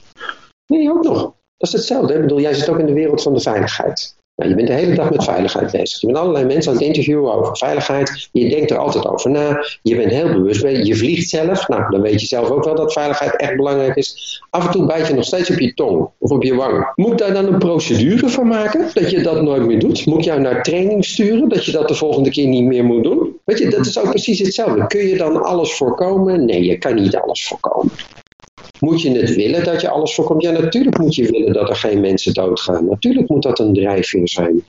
Nee, 0.66 0.90
ook 0.90 1.04
nog. 1.04 1.20
Dat 1.56 1.68
is 1.68 1.72
hetzelfde. 1.72 2.14
Ik 2.14 2.20
bedoel, 2.20 2.40
jij 2.40 2.54
zit 2.54 2.68
ook 2.68 2.78
in 2.78 2.86
de 2.86 2.92
wereld 2.92 3.22
van 3.22 3.34
de 3.34 3.40
veiligheid. 3.40 4.17
Je 4.46 4.54
bent 4.54 4.66
de 4.66 4.74
hele 4.74 4.94
dag 4.94 5.10
met 5.10 5.24
veiligheid 5.24 5.70
bezig. 5.70 6.00
Je 6.00 6.06
bent 6.06 6.18
allerlei 6.18 6.44
mensen 6.44 6.72
aan 6.72 6.78
het 6.78 6.86
interviewen 6.86 7.34
over 7.34 7.56
veiligheid. 7.56 8.28
Je 8.32 8.48
denkt 8.48 8.70
er 8.70 8.78
altijd 8.78 9.06
over 9.06 9.30
na. 9.30 9.64
Je 9.82 9.96
bent 9.96 10.10
heel 10.10 10.32
bewust. 10.32 10.62
Je 10.62 10.96
vliegt 10.96 11.28
zelf. 11.28 11.68
Nou, 11.68 11.90
dan 11.90 12.00
weet 12.00 12.20
je 12.20 12.26
zelf 12.26 12.50
ook 12.50 12.64
wel 12.64 12.74
dat 12.74 12.92
veiligheid 12.92 13.36
echt 13.36 13.56
belangrijk 13.56 13.96
is. 13.96 14.42
Af 14.50 14.66
en 14.66 14.70
toe 14.70 14.86
bijt 14.86 15.06
je 15.06 15.14
nog 15.14 15.24
steeds 15.24 15.50
op 15.50 15.58
je 15.58 15.74
tong 15.74 16.08
of 16.18 16.30
op 16.30 16.42
je 16.42 16.54
wang. 16.54 16.92
Moet 16.94 17.18
daar 17.18 17.32
dan 17.32 17.46
een 17.46 17.58
procedure 17.58 18.28
van 18.28 18.46
maken? 18.46 18.88
Dat 18.94 19.10
je 19.10 19.22
dat 19.22 19.42
nooit 19.42 19.66
meer 19.66 19.78
doet? 19.78 20.06
Moet 20.06 20.18
ik 20.18 20.24
jou 20.24 20.40
naar 20.40 20.62
training 20.62 21.04
sturen? 21.04 21.48
Dat 21.48 21.64
je 21.64 21.72
dat 21.72 21.88
de 21.88 21.94
volgende 21.94 22.30
keer 22.30 22.46
niet 22.46 22.64
meer 22.64 22.84
moet 22.84 23.02
doen? 23.02 23.36
Weet 23.44 23.58
je, 23.58 23.68
dat 23.68 23.86
is 23.86 23.98
ook 23.98 24.10
precies 24.10 24.38
hetzelfde. 24.38 24.86
Kun 24.86 25.06
je 25.06 25.16
dan 25.16 25.42
alles 25.42 25.76
voorkomen? 25.76 26.44
Nee, 26.44 26.64
je 26.64 26.78
kan 26.78 26.94
niet 26.94 27.16
alles 27.16 27.46
voorkomen. 27.46 27.90
Moet 28.80 29.02
je 29.02 29.18
het 29.18 29.34
willen 29.34 29.64
dat 29.64 29.80
je 29.80 29.90
alles 29.90 30.14
voorkomt? 30.14 30.42
Ja, 30.42 30.50
natuurlijk 30.50 30.98
moet 30.98 31.14
je 31.14 31.30
willen 31.30 31.52
dat 31.52 31.68
er 31.68 31.76
geen 31.76 32.00
mensen 32.00 32.34
doodgaan. 32.34 32.88
Natuurlijk 32.88 33.28
moet 33.28 33.42
dat 33.42 33.58
een 33.58 33.74
drijfveer 33.74 34.28
zijn. 34.28 34.64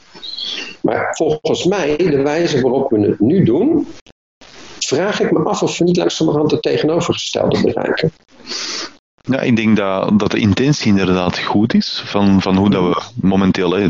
Maar 0.81 1.15
volgens 1.15 1.65
mij, 1.65 1.97
de 1.97 2.21
wijze 2.21 2.61
waarop 2.61 2.89
we 2.89 2.99
het 2.99 3.19
nu 3.19 3.43
doen, 3.43 3.87
vraag 4.79 5.19
ik 5.19 5.31
me 5.31 5.43
af 5.43 5.63
of 5.63 5.77
we 5.77 5.83
niet 5.83 5.97
langzamerhand 5.97 6.51
het 6.51 6.61
tegenovergestelde 6.61 7.61
bereiken. 7.61 8.11
Ja, 9.21 9.39
ik 9.39 9.55
denk 9.55 9.77
dat, 9.77 10.19
dat 10.19 10.31
de 10.31 10.39
intentie 10.39 10.87
inderdaad 10.87 11.39
goed 11.39 11.73
is 11.73 12.01
van, 12.05 12.41
van 12.41 12.55
hoe 12.55 12.69
dat 12.69 12.83
we 12.83 13.27
momenteel, 13.27 13.71
hè, 13.71 13.87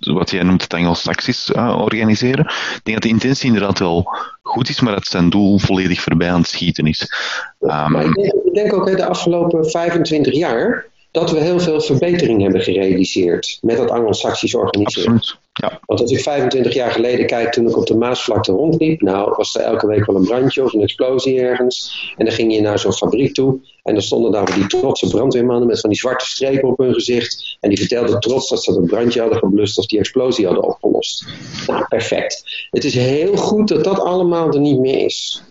wat 0.00 0.30
jij 0.30 0.42
noemt 0.42 0.62
het 0.62 0.72
Engels-Saxisch 0.72 1.50
uh, 1.50 1.78
organiseren. 1.80 2.44
Ik 2.44 2.80
denk 2.82 2.96
dat 2.96 3.02
de 3.02 3.16
intentie 3.16 3.46
inderdaad 3.46 3.78
wel 3.78 4.10
goed 4.42 4.68
is, 4.68 4.80
maar 4.80 4.94
dat 4.94 5.06
zijn 5.06 5.30
doel 5.30 5.58
volledig 5.58 6.00
voorbij 6.00 6.30
aan 6.30 6.40
het 6.40 6.48
schieten 6.48 6.86
is. 6.86 7.12
Um, 7.60 7.96
ik, 7.96 8.14
denk, 8.14 8.32
ik, 8.44 8.54
denk, 8.54 8.72
ook, 8.72 8.88
hè, 8.88 8.94
de 8.94 9.06
afgelopen 9.06 9.70
25 9.70 10.34
jaar 10.34 10.86
dat 11.12 11.30
we 11.30 11.40
heel 11.40 11.60
veel 11.60 11.80
verbetering 11.80 12.42
hebben 12.42 12.60
gerealiseerd 12.60 13.58
met 13.60 13.76
dat 13.76 13.90
Anglo-Saxisch 13.90 14.54
organiseren. 14.54 15.14
Absoluut. 15.14 15.40
Ja. 15.52 15.80
Want 15.86 16.00
als 16.00 16.10
ik 16.10 16.20
25 16.20 16.74
jaar 16.74 16.90
geleden 16.90 17.26
kijk, 17.26 17.52
toen 17.52 17.68
ik 17.68 17.76
op 17.76 17.86
de 17.86 17.96
Maasvlakte 17.96 18.52
rondliep, 18.52 19.00
nou 19.00 19.34
was 19.36 19.54
er 19.54 19.60
elke 19.60 19.86
week 19.86 20.06
wel 20.06 20.16
een 20.16 20.24
brandje 20.24 20.62
of 20.64 20.72
een 20.72 20.82
explosie 20.82 21.40
ergens. 21.40 22.12
En 22.16 22.24
dan 22.24 22.34
ging 22.34 22.54
je 22.54 22.60
naar 22.60 22.78
zo'n 22.78 22.92
fabriek 22.92 23.34
toe 23.34 23.60
en 23.82 23.94
dan 23.94 24.02
stonden 24.02 24.32
daar 24.32 24.54
die 24.54 24.66
trotse 24.66 25.08
brandweermannen 25.08 25.66
met 25.66 25.80
van 25.80 25.90
die 25.90 25.98
zwarte 25.98 26.26
strepen 26.26 26.68
op 26.68 26.78
hun 26.78 26.94
gezicht. 26.94 27.56
En 27.60 27.68
die 27.68 27.78
vertelden 27.78 28.20
trots 28.20 28.48
dat 28.48 28.64
ze 28.64 28.72
een 28.72 28.86
brandje 28.86 29.20
hadden 29.20 29.38
geblust 29.38 29.78
of 29.78 29.86
die 29.86 29.98
explosie 29.98 30.46
hadden 30.46 30.64
opgelost. 30.64 31.26
Nou, 31.66 31.84
perfect. 31.88 32.66
Het 32.70 32.84
is 32.84 32.94
heel 32.94 33.36
goed 33.36 33.68
dat 33.68 33.84
dat 33.84 34.00
allemaal 34.00 34.52
er 34.52 34.60
niet 34.60 34.78
meer 34.78 35.04
is. 35.04 35.42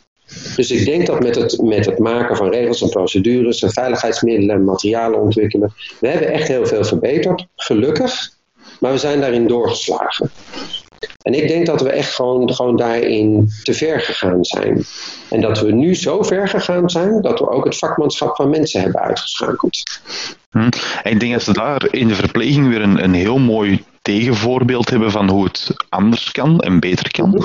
Dus 0.56 0.72
ik 0.72 0.86
denk 0.86 1.06
dat 1.06 1.20
met 1.20 1.36
het, 1.36 1.62
met 1.62 1.86
het 1.86 2.00
maken 2.00 2.36
van 2.36 2.50
regels 2.50 2.82
en 2.82 2.90
procedures 2.90 3.62
en 3.62 3.72
veiligheidsmiddelen 3.72 4.56
en 4.56 4.64
materialen 4.64 5.20
ontwikkelen, 5.20 5.74
we 6.00 6.08
hebben 6.08 6.32
echt 6.32 6.48
heel 6.48 6.66
veel 6.66 6.84
verbeterd, 6.84 7.46
gelukkig, 7.56 8.30
maar 8.80 8.92
we 8.92 8.98
zijn 8.98 9.20
daarin 9.20 9.48
doorgeslagen. 9.48 10.32
En 11.22 11.34
ik 11.34 11.48
denk 11.48 11.66
dat 11.66 11.82
we 11.82 11.90
echt 11.90 12.16
gewoon, 12.16 12.54
gewoon 12.54 12.78
daarin 12.78 13.50
te 13.64 13.74
ver 13.74 14.02
gegaan 14.02 14.46
zijn. 14.46 14.84
En 15.30 15.42
dat 15.42 15.60
we 15.60 15.72
nu 15.72 15.96
zo 15.96 16.24
ver 16.24 16.48
gegaan 16.48 16.90
zijn 16.90 17.22
dat 17.22 17.40
we 17.40 17.50
ook 17.50 17.66
het 17.66 17.78
vakmanschap 17.78 18.36
van 18.36 18.50
mensen 18.50 18.82
hebben 18.82 19.02
uitgeschakeld. 19.02 20.00
Hm. 20.52 20.70
ik 21.04 21.20
denk 21.20 21.34
dat 21.34 21.44
ze 21.44 21.54
daar 21.54 21.88
in 21.94 22.08
de 22.08 22.16
verpleging 22.16 22.68
weer 22.68 22.82
een, 22.82 23.04
een 23.04 23.14
heel 23.14 23.38
mooi 23.40 23.84
tegenvoorbeeld 24.02 24.90
hebben 24.90 25.12
van 25.12 25.30
hoe 25.30 25.44
het 25.44 25.74
anders 25.90 26.32
kan 26.32 26.60
en 26.60 26.80
beter 26.80 27.12
kan. 27.12 27.44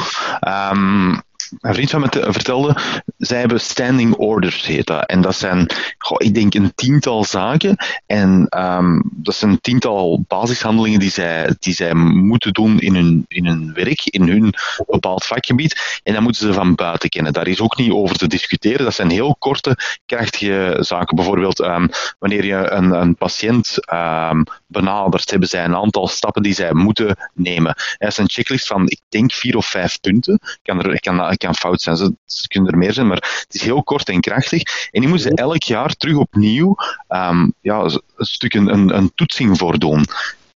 Um, 0.73 1.21
een 1.61 1.75
vriend 1.75 1.91
van 1.91 2.01
me 2.01 2.09
vertelde, 2.11 2.77
zij 3.19 3.39
hebben 3.39 3.61
standing 3.61 4.15
orders, 4.15 4.67
heet 4.67 4.87
dat. 4.87 5.07
En 5.07 5.21
dat 5.21 5.37
zijn, 5.37 5.71
ik 6.17 6.35
denk, 6.35 6.55
een 6.55 6.75
tiental 6.75 7.25
zaken. 7.25 7.77
En 8.07 8.47
um, 8.59 9.03
dat 9.15 9.35
zijn 9.35 9.51
een 9.51 9.61
tiental 9.61 10.25
basishandelingen 10.29 11.01
die 11.01 11.11
zij, 11.11 11.57
die 11.59 11.75
zij 11.75 11.95
moeten 11.95 12.53
doen 12.53 12.81
in 12.81 12.95
hun, 12.95 13.25
in 13.29 13.47
hun 13.47 13.73
werk, 13.75 14.01
in 14.05 14.29
hun 14.29 14.55
bepaald 14.87 15.25
vakgebied. 15.25 16.01
En 16.03 16.13
dat 16.13 16.23
moeten 16.23 16.47
ze 16.47 16.53
van 16.53 16.75
buiten 16.75 17.09
kennen. 17.09 17.33
Daar 17.33 17.47
is 17.47 17.61
ook 17.61 17.77
niet 17.77 17.91
over 17.91 18.17
te 18.17 18.27
discussiëren. 18.27 18.85
Dat 18.85 18.95
zijn 18.95 19.11
heel 19.11 19.37
korte, 19.39 19.77
krachtige 20.07 20.77
zaken. 20.81 21.17
Bijvoorbeeld, 21.17 21.59
um, 21.59 21.89
wanneer 22.19 22.45
je 22.45 22.71
een, 22.71 22.91
een 22.91 23.17
patiënt 23.17 23.79
um, 23.93 24.45
benadert, 24.67 25.31
hebben 25.31 25.49
zij 25.49 25.65
een 25.65 25.77
aantal 25.77 26.09
stappen 26.09 26.43
die 26.43 26.55
zij 26.55 26.73
moeten 26.73 27.31
nemen. 27.35 27.75
Dat 27.99 28.09
is 28.09 28.17
een 28.17 28.31
checklist 28.31 28.67
van, 28.67 28.89
ik 28.89 29.01
denk, 29.09 29.33
vier 29.33 29.57
of 29.57 29.67
vijf 29.67 30.01
punten. 30.01 30.41
Kan 30.63 30.83
er, 30.83 31.01
kan, 31.01 31.37
kan 31.37 31.55
fout 31.55 31.81
zijn, 31.81 31.97
ze, 31.97 32.15
ze, 32.25 32.49
kunnen 32.49 32.73
er 32.73 32.79
meer 32.79 32.93
zijn, 32.93 33.07
maar 33.07 33.17
het 33.17 33.55
is 33.55 33.63
heel 33.63 33.83
kort 33.83 34.09
en 34.09 34.21
krachtig. 34.21 34.63
En 34.91 35.01
die 35.01 35.09
moeten 35.09 35.31
ze 35.31 35.37
elk 35.37 35.63
jaar 35.63 35.95
terug 35.95 36.17
opnieuw 36.17 36.77
um, 37.09 37.53
ja, 37.61 37.81
een 37.81 38.27
stuk 38.27 38.55
een, 38.55 38.97
een, 38.97 39.13
toetsing 39.15 39.59
voor 39.59 39.79
doen. 39.79 40.05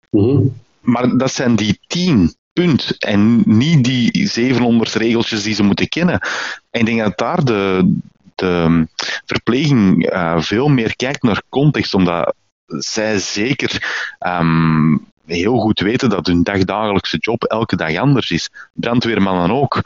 Mm 0.09 0.53
Maar 0.79 1.17
dat 1.17 1.31
zijn 1.31 1.55
die 1.55 1.79
tien 1.87 2.35
punt 2.53 2.97
en 2.97 3.43
niet 3.45 3.83
die 3.83 4.27
700 4.27 4.93
regeltjes 4.93 5.43
die 5.43 5.53
ze 5.53 5.63
moeten 5.63 5.87
kennen. 5.89 6.19
En 6.69 6.79
ik 6.79 6.85
denk 6.85 6.99
dat 6.99 7.17
daar 7.17 7.43
de, 7.43 7.93
de 8.35 8.87
verpleging 9.25 10.11
uh, 10.13 10.39
veel 10.39 10.67
meer 10.67 10.95
kijkt 10.95 11.23
naar 11.23 11.41
context, 11.49 11.93
omdat 11.93 12.33
zij 12.77 13.19
zeker 13.19 14.05
um, 14.19 15.07
heel 15.25 15.57
goed 15.57 15.79
weten 15.79 16.09
dat 16.09 16.27
hun 16.27 16.43
dagdagelijkse 16.43 17.17
job 17.17 17.43
elke 17.43 17.75
dag 17.75 17.95
anders 17.95 18.29
is. 18.29 18.49
Brandweermannen 18.73 19.51
ook. 19.51 19.81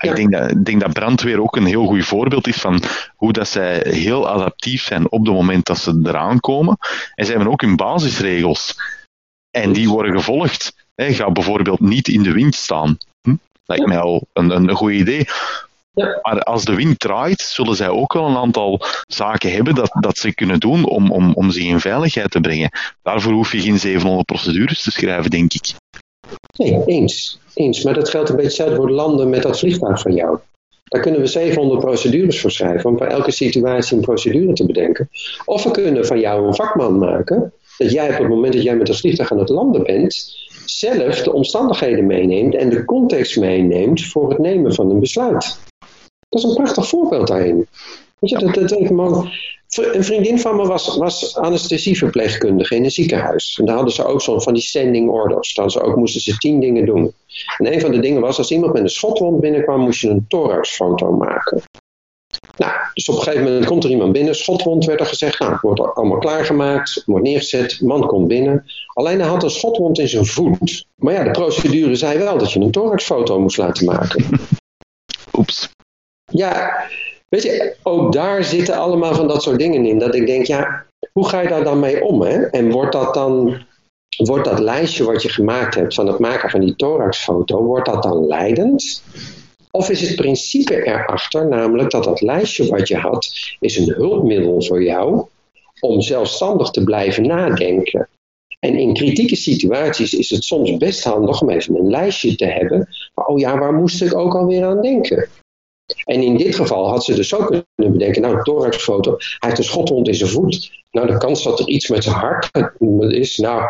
Ik 0.00 0.16
denk 0.16 0.32
dat, 0.32 0.50
ik 0.50 0.64
denk 0.64 0.80
dat 0.80 0.92
brandweer 0.92 1.40
ook 1.40 1.56
een 1.56 1.66
heel 1.66 1.86
goed 1.86 2.04
voorbeeld 2.04 2.46
is 2.46 2.56
van 2.56 2.82
hoe 3.16 3.32
dat 3.32 3.48
zij 3.48 3.86
heel 3.88 4.28
adaptief 4.28 4.82
zijn 4.82 5.10
op 5.10 5.26
het 5.26 5.34
moment 5.34 5.66
dat 5.66 5.78
ze 5.78 6.00
eraan 6.02 6.40
komen. 6.40 6.76
En 7.14 7.24
ze 7.24 7.32
hebben 7.32 7.50
ook 7.50 7.60
hun 7.60 7.76
basisregels. 7.76 8.76
En 9.50 9.72
die 9.72 9.88
worden 9.88 10.12
gevolgd. 10.12 10.74
He, 10.94 11.12
ga 11.12 11.30
bijvoorbeeld 11.30 11.80
niet 11.80 12.08
in 12.08 12.22
de 12.22 12.32
wind 12.32 12.54
staan. 12.54 12.98
Hm? 13.22 13.34
Lijkt 13.64 13.86
mij 13.86 13.98
al 13.98 14.26
een, 14.32 14.50
een 14.50 14.70
goed 14.70 14.92
idee. 14.92 15.26
Ja. 16.00 16.18
Maar 16.22 16.42
als 16.42 16.64
de 16.64 16.74
wind 16.74 16.98
draait, 16.98 17.40
zullen 17.40 17.76
zij 17.76 17.88
ook 17.88 18.12
wel 18.12 18.26
een 18.26 18.36
aantal 18.36 18.80
zaken 19.06 19.52
hebben 19.52 19.74
dat, 19.74 19.90
dat 20.00 20.18
ze 20.18 20.34
kunnen 20.34 20.60
doen 20.60 20.84
om, 20.84 21.10
om, 21.10 21.32
om 21.32 21.50
zich 21.50 21.64
in 21.64 21.80
veiligheid 21.80 22.30
te 22.30 22.40
brengen. 22.40 22.70
Daarvoor 23.02 23.32
hoef 23.32 23.52
je 23.52 23.60
geen 23.60 23.78
700 23.78 24.26
procedures 24.26 24.82
te 24.82 24.90
schrijven, 24.90 25.30
denk 25.30 25.52
ik. 25.52 25.72
Nee, 26.56 26.82
eens. 26.86 27.38
eens. 27.54 27.82
Maar 27.82 27.94
dat 27.94 28.08
geldt 28.08 28.28
een 28.28 28.36
beetje 28.36 28.50
hetzelfde 28.50 28.76
voor 28.76 28.90
landen 28.90 29.30
met 29.30 29.42
dat 29.42 29.58
vliegtuig 29.58 30.00
van 30.00 30.14
jou. 30.14 30.38
Daar 30.84 31.00
kunnen 31.00 31.20
we 31.20 31.26
700 31.26 31.80
procedures 31.80 32.40
voor 32.40 32.50
schrijven 32.50 32.90
om 32.90 32.98
voor 32.98 33.06
elke 33.06 33.30
situatie 33.30 33.96
een 33.96 34.02
procedure 34.02 34.52
te 34.52 34.66
bedenken. 34.66 35.08
Of 35.44 35.64
we 35.64 35.70
kunnen 35.70 36.06
van 36.06 36.20
jou 36.20 36.46
een 36.46 36.54
vakman 36.54 36.98
maken, 36.98 37.52
dat 37.78 37.90
jij 37.90 38.12
op 38.12 38.18
het 38.18 38.28
moment 38.28 38.52
dat 38.52 38.62
jij 38.62 38.76
met 38.76 38.86
dat 38.86 38.96
vliegtuig 38.96 39.32
aan 39.32 39.38
het 39.38 39.48
landen 39.48 39.82
bent, 39.82 40.36
zelf 40.64 41.22
de 41.22 41.32
omstandigheden 41.32 42.06
meeneemt 42.06 42.54
en 42.54 42.70
de 42.70 42.84
context 42.84 43.36
meeneemt 43.36 44.06
voor 44.06 44.28
het 44.28 44.38
nemen 44.38 44.74
van 44.74 44.90
een 44.90 45.00
besluit. 45.00 45.58
Dat 46.30 46.42
is 46.42 46.48
een 46.48 46.54
prachtig 46.54 46.88
voorbeeld 46.88 47.26
daarin. 47.26 47.66
Weet 48.18 48.30
je, 48.30 48.38
dat, 48.38 48.54
dat, 48.54 48.68
dat, 48.68 49.26
een 49.76 50.04
vriendin 50.04 50.38
van 50.38 50.56
me 50.56 50.66
was, 50.66 50.96
was 50.96 51.36
anesthesieverpleegkundige 51.36 52.74
in 52.74 52.84
een 52.84 52.90
ziekenhuis. 52.90 53.58
En 53.58 53.66
daar 53.66 53.74
hadden 53.74 53.94
ze 53.94 54.04
ook 54.04 54.20
zo'n 54.20 54.42
van 54.42 54.54
die 54.54 54.62
standing 54.62 55.10
orders. 55.10 55.54
Dan 55.54 55.70
ze 55.70 55.82
ook 55.82 55.96
moesten 55.96 56.20
ze 56.20 56.36
tien 56.36 56.60
dingen 56.60 56.86
doen. 56.86 57.12
En 57.56 57.72
een 57.72 57.80
van 57.80 57.90
de 57.90 58.00
dingen 58.00 58.20
was, 58.20 58.38
als 58.38 58.50
iemand 58.50 58.72
met 58.72 58.82
een 58.82 58.88
schotwond 58.88 59.40
binnenkwam, 59.40 59.80
moest 59.80 60.00
je 60.00 60.08
een 60.08 60.24
thoraxfoto 60.28 61.12
maken. 61.12 61.62
Nou, 62.56 62.72
dus 62.94 63.08
op 63.08 63.16
een 63.16 63.22
gegeven 63.22 63.44
moment 63.44 63.66
komt 63.66 63.84
er 63.84 63.90
iemand 63.90 64.12
binnen, 64.12 64.34
schotwond 64.34 64.84
werd 64.84 65.00
er 65.00 65.06
gezegd, 65.06 65.38
nou, 65.38 65.52
het 65.52 65.60
wordt 65.60 65.94
allemaal 65.94 66.18
klaargemaakt, 66.18 67.02
wordt 67.06 67.24
neergezet, 67.24 67.80
man 67.80 68.06
komt 68.06 68.28
binnen. 68.28 68.64
Alleen 68.94 69.20
hij 69.20 69.28
had 69.28 69.42
een 69.42 69.50
schotwond 69.50 69.98
in 69.98 70.08
zijn 70.08 70.26
voet. 70.26 70.86
Maar 70.94 71.14
ja, 71.14 71.24
de 71.24 71.30
procedure 71.30 71.94
zei 71.94 72.18
wel 72.18 72.38
dat 72.38 72.52
je 72.52 72.60
een 72.60 72.70
thoraxfoto 72.70 73.40
moest 73.40 73.56
laten 73.56 73.84
maken. 73.84 74.24
Oeps. 75.38 75.68
Ja, 76.30 76.88
Weet 77.30 77.42
je, 77.42 77.76
ook 77.82 78.12
daar 78.12 78.44
zitten 78.44 78.76
allemaal 78.76 79.14
van 79.14 79.28
dat 79.28 79.42
soort 79.42 79.58
dingen 79.58 79.86
in. 79.86 79.98
Dat 79.98 80.14
ik 80.14 80.26
denk, 80.26 80.46
ja, 80.46 80.86
hoe 81.12 81.28
ga 81.28 81.40
je 81.40 81.48
daar 81.48 81.64
dan 81.64 81.80
mee 81.80 82.04
om? 82.04 82.22
Hè? 82.22 82.44
En 82.44 82.70
wordt 82.70 82.92
dat 82.92 83.14
dan, 83.14 83.58
wordt 84.16 84.44
dat 84.44 84.58
lijstje 84.58 85.04
wat 85.04 85.22
je 85.22 85.28
gemaakt 85.28 85.74
hebt 85.74 85.94
van 85.94 86.06
het 86.06 86.18
maken 86.18 86.50
van 86.50 86.60
die 86.60 86.76
thoraxfoto, 86.76 87.62
wordt 87.62 87.86
dat 87.86 88.02
dan 88.02 88.26
leidend? 88.26 89.02
Of 89.70 89.90
is 89.90 90.00
het 90.00 90.16
principe 90.16 90.84
erachter, 90.84 91.48
namelijk 91.48 91.90
dat 91.90 92.04
dat 92.04 92.20
lijstje 92.20 92.70
wat 92.70 92.88
je 92.88 92.96
had, 92.96 93.30
is 93.60 93.78
een 93.78 93.94
hulpmiddel 93.94 94.62
voor 94.62 94.82
jou 94.82 95.26
om 95.80 96.00
zelfstandig 96.00 96.70
te 96.70 96.84
blijven 96.84 97.26
nadenken. 97.26 98.08
En 98.58 98.78
in 98.78 98.94
kritieke 98.94 99.36
situaties 99.36 100.12
is 100.12 100.30
het 100.30 100.44
soms 100.44 100.76
best 100.76 101.04
handig 101.04 101.40
om 101.40 101.50
even 101.50 101.76
een 101.76 101.90
lijstje 101.90 102.34
te 102.34 102.46
hebben. 102.46 102.88
Maar 103.14 103.26
oh 103.26 103.38
ja, 103.38 103.58
waar 103.58 103.72
moest 103.72 104.02
ik 104.02 104.14
ook 104.14 104.34
alweer 104.34 104.64
aan 104.64 104.82
denken? 104.82 105.28
En 106.04 106.22
in 106.22 106.36
dit 106.36 106.54
geval 106.54 106.88
had 106.88 107.04
ze 107.04 107.14
dus 107.14 107.34
ook 107.34 107.46
kunnen 107.46 107.98
bedenken, 107.98 108.22
nou, 108.22 108.42
thoraxfoto, 108.42 109.10
hij 109.10 109.48
heeft 109.48 109.58
een 109.58 109.64
schotwond 109.64 110.08
in 110.08 110.14
zijn 110.14 110.30
voet. 110.30 110.78
Nou, 110.90 111.06
de 111.06 111.18
kans 111.18 111.42
dat 111.42 111.60
er 111.60 111.68
iets 111.68 111.88
met 111.88 112.04
zijn 112.04 112.16
hart 112.16 112.50
is, 112.98 113.36
nou, 113.36 113.62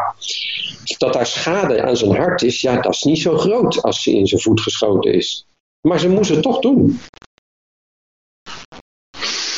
dat 0.99 1.12
daar 1.12 1.27
schade 1.27 1.83
aan 1.83 1.97
zijn 1.97 2.17
hart 2.17 2.43
is, 2.43 2.61
ja, 2.61 2.81
dat 2.81 2.93
is 2.93 3.03
niet 3.03 3.19
zo 3.19 3.39
groot 3.39 3.83
als 3.83 4.05
hij 4.05 4.15
in 4.15 4.27
zijn 4.27 4.41
voet 4.41 4.61
geschoten 4.61 5.12
is. 5.12 5.47
Maar 5.89 5.99
ze 5.99 6.09
moesten 6.09 6.35
het 6.35 6.45
toch 6.45 6.61
doen. 6.61 7.00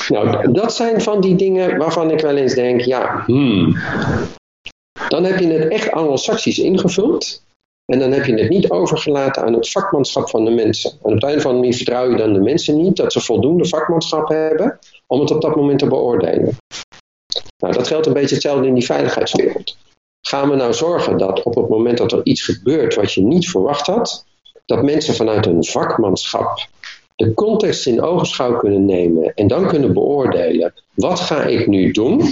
Nou, 0.08 0.52
dat 0.52 0.74
zijn 0.74 1.00
van 1.00 1.20
die 1.20 1.36
dingen 1.36 1.78
waarvan 1.78 2.10
ik 2.10 2.20
wel 2.20 2.36
eens 2.36 2.54
denk, 2.54 2.80
ja, 2.80 3.22
hmm. 3.26 3.76
Dan 5.08 5.24
heb 5.24 5.38
je 5.38 5.46
het 5.46 5.68
echt 5.68 5.90
anglo-saxisch 5.90 6.58
ingevuld. 6.58 7.42
En 7.92 7.98
dan 7.98 8.12
heb 8.12 8.24
je 8.24 8.34
het 8.34 8.48
niet 8.48 8.70
overgelaten 8.70 9.42
aan 9.42 9.52
het 9.52 9.70
vakmanschap 9.70 10.28
van 10.28 10.44
de 10.44 10.50
mensen. 10.50 10.90
En 10.90 10.98
op 11.02 11.12
het 11.12 11.22
einde 11.22 11.40
van 11.40 11.50
de 11.50 11.56
manier 11.56 11.74
vertrouw 11.74 12.10
je 12.10 12.16
dan 12.16 12.32
de 12.32 12.40
mensen 12.40 12.82
niet 12.82 12.96
dat 12.96 13.12
ze 13.12 13.20
voldoende 13.20 13.68
vakmanschap 13.68 14.28
hebben 14.28 14.78
om 15.06 15.20
het 15.20 15.30
op 15.30 15.42
dat 15.42 15.56
moment 15.56 15.78
te 15.78 15.86
beoordelen. 15.86 16.56
Nou, 17.58 17.74
dat 17.74 17.86
geldt 17.86 18.06
een 18.06 18.12
beetje 18.12 18.34
hetzelfde 18.34 18.66
in 18.66 18.74
die 18.74 18.84
veiligheidswereld. 18.84 19.76
Gaan 20.20 20.50
we 20.50 20.56
nou 20.56 20.72
zorgen 20.72 21.18
dat 21.18 21.42
op 21.42 21.54
het 21.54 21.68
moment 21.68 21.98
dat 21.98 22.12
er 22.12 22.20
iets 22.22 22.42
gebeurt 22.42 22.94
wat 22.94 23.12
je 23.12 23.22
niet 23.22 23.50
verwacht 23.50 23.86
had, 23.86 24.26
dat 24.66 24.82
mensen 24.82 25.14
vanuit 25.14 25.44
hun 25.44 25.64
vakmanschap 25.64 26.68
de 27.16 27.34
context 27.34 27.86
in 27.86 28.02
ogenschouw 28.02 28.56
kunnen 28.56 28.84
nemen 28.84 29.34
en 29.34 29.46
dan 29.46 29.66
kunnen 29.66 29.92
beoordelen, 29.92 30.74
wat 30.94 31.20
ga 31.20 31.44
ik 31.44 31.66
nu 31.66 31.90
doen 31.90 32.22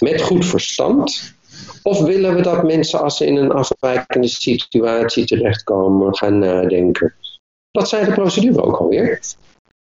met 0.00 0.22
goed 0.22 0.46
verstand 0.46 1.38
of 1.82 2.02
willen 2.02 2.34
we 2.34 2.42
dat 2.42 2.62
mensen 2.62 3.00
als 3.00 3.16
ze 3.16 3.26
in 3.26 3.36
een 3.36 3.52
afwijkende 3.52 4.28
situatie 4.28 5.24
terechtkomen 5.24 6.16
gaan 6.16 6.38
nadenken? 6.38 7.14
Dat 7.70 7.88
zijn 7.88 8.04
de 8.04 8.12
procedure 8.12 8.62
ook 8.62 8.76
alweer. 8.76 9.20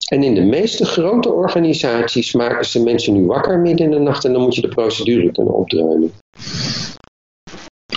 En 0.08 0.24
in 0.24 0.36
de 0.36 0.42
meeste 0.42 0.86
grote 0.86 1.32
organisaties 1.32 2.34
maken 2.34 2.66
ze 2.66 2.84
mensen 2.84 3.14
nu 3.14 3.26
wakker 3.26 3.60
midden 3.60 3.86
in 3.86 3.92
de 3.92 4.00
nacht 4.00 4.26
en 4.26 4.34
dan 4.34 4.42
moet 4.42 4.56
je 4.56 4.62
de 4.62 4.68
procedure 4.68 5.32
kunnen 5.32 5.54
opdreunen. 5.54 6.12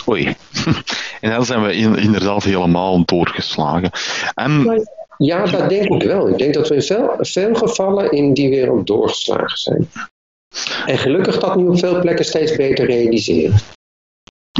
Oei. 0.09 0.35
En 1.21 1.31
dan 1.31 1.45
zijn 1.45 1.62
we 1.62 1.75
inderdaad 1.76 2.45
helemaal 2.45 3.05
doorgeslagen. 3.05 3.91
Ja, 5.19 5.45
dat 5.45 5.69
denk 5.69 5.85
ik 5.85 6.03
wel. 6.03 6.29
Ik 6.29 6.38
denk 6.38 6.55
dat 6.55 6.69
we 6.69 6.75
in 6.75 6.83
veel, 6.83 7.15
veel 7.19 7.55
gevallen 7.55 8.11
in 8.11 8.35
die 8.35 8.49
wereld 8.49 8.87
doorgeslagen 8.87 9.59
zijn. 9.59 9.88
En 10.87 10.99
gelukkig 10.99 11.38
dat 11.38 11.57
nu 11.57 11.67
op 11.67 11.79
veel 11.79 12.00
plekken 12.00 12.25
steeds 12.25 12.57
beter 12.57 12.87
realiseren. 12.87 13.55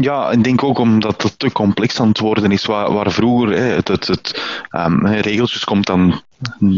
Ja, 0.01 0.31
ik 0.31 0.45
denk 0.45 0.63
ook 0.63 0.79
omdat 0.79 1.23
het 1.23 1.39
te 1.39 1.53
complex 1.53 2.01
aan 2.01 2.09
het 2.09 2.19
worden 2.19 2.51
is. 2.51 2.65
Waar, 2.65 2.93
waar 2.93 3.13
vroeger 3.13 3.57
hè, 3.57 3.63
het, 3.63 3.89
het, 3.89 4.07
het 4.07 4.43
um, 4.71 5.07
regeltjes 5.07 5.65
komt 5.65 5.87
dan 5.87 6.23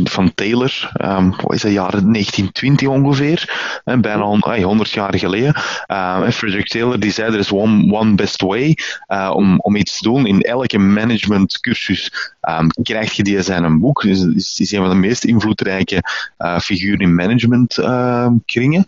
van 0.05 0.35
Taylor, 0.35 0.91
um, 1.03 1.31
wat 1.31 1.55
is 1.55 1.61
dat, 1.61 1.73
jaren 1.73 2.13
1920 2.13 2.89
ongeveer, 2.89 3.81
hè, 3.85 3.99
bijna 3.99 4.23
100 4.63 4.91
jaar 4.91 5.19
geleden. 5.19 5.55
Uh, 5.87 6.29
Frederick 6.31 6.67
Taylor 6.67 7.01
die 7.01 7.13
zei, 7.13 7.33
er 7.33 7.39
is 7.39 7.53
one, 7.53 7.93
one 7.93 8.15
best 8.15 8.43
way 8.43 8.77
uh, 9.09 9.31
om, 9.35 9.61
om 9.61 9.77
iets 9.77 9.99
te 9.99 10.09
doen. 10.09 10.27
In 10.27 10.41
elke 10.41 10.79
managementcursus 10.79 12.13
um, 12.41 12.69
krijg 12.83 13.13
je 13.13 13.23
die 13.23 13.43
zijn 13.43 13.65
een 13.65 13.79
boek. 13.79 14.03
Dus, 14.03 14.23
is, 14.23 14.59
is 14.59 14.73
een 14.73 14.81
van 14.81 14.91
de 14.91 14.97
meest 14.97 15.25
invloedrijke 15.25 16.03
uh, 16.39 16.59
figuren 16.59 17.01
in 17.01 17.15
managementkringen. 17.15 18.85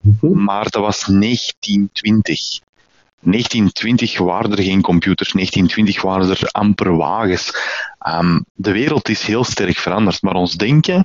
Mhm. 0.00 0.44
Maar 0.44 0.62
dat 0.62 0.82
was 0.82 1.04
1920. 1.04 2.60
1920 3.24 4.18
waren 4.18 4.50
er 4.50 4.62
geen 4.62 4.80
computers, 4.80 5.32
1920 5.32 6.02
waren 6.02 6.30
er 6.30 6.48
amper 6.50 6.96
wagens. 6.96 7.52
Um, 8.08 8.44
de 8.54 8.72
wereld 8.72 9.08
is 9.08 9.22
heel 9.22 9.44
sterk 9.44 9.76
veranderd, 9.76 10.22
maar 10.22 10.34
ons 10.34 10.54
denken 10.54 11.04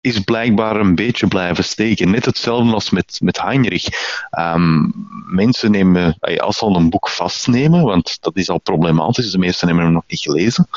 is 0.00 0.18
blijkbaar 0.20 0.76
een 0.76 0.94
beetje 0.94 1.26
blijven 1.26 1.64
steken. 1.64 2.10
Net 2.10 2.24
hetzelfde 2.24 2.72
als 2.72 2.90
met, 2.90 3.18
met 3.22 3.40
Heinrich. 3.40 3.86
Um, 4.38 4.92
mensen 5.26 5.70
nemen, 5.70 6.16
als 6.36 6.58
ze 6.58 6.64
al 6.64 6.76
een 6.76 6.90
boek 6.90 7.08
vastnemen, 7.08 7.82
want 7.82 8.16
dat 8.20 8.36
is 8.36 8.48
al 8.48 8.58
problematisch, 8.58 9.30
de 9.30 9.38
meesten 9.38 9.66
hebben 9.66 9.84
hem 9.84 9.94
nog 9.94 10.04
niet 10.06 10.20
gelezen. 10.20 10.68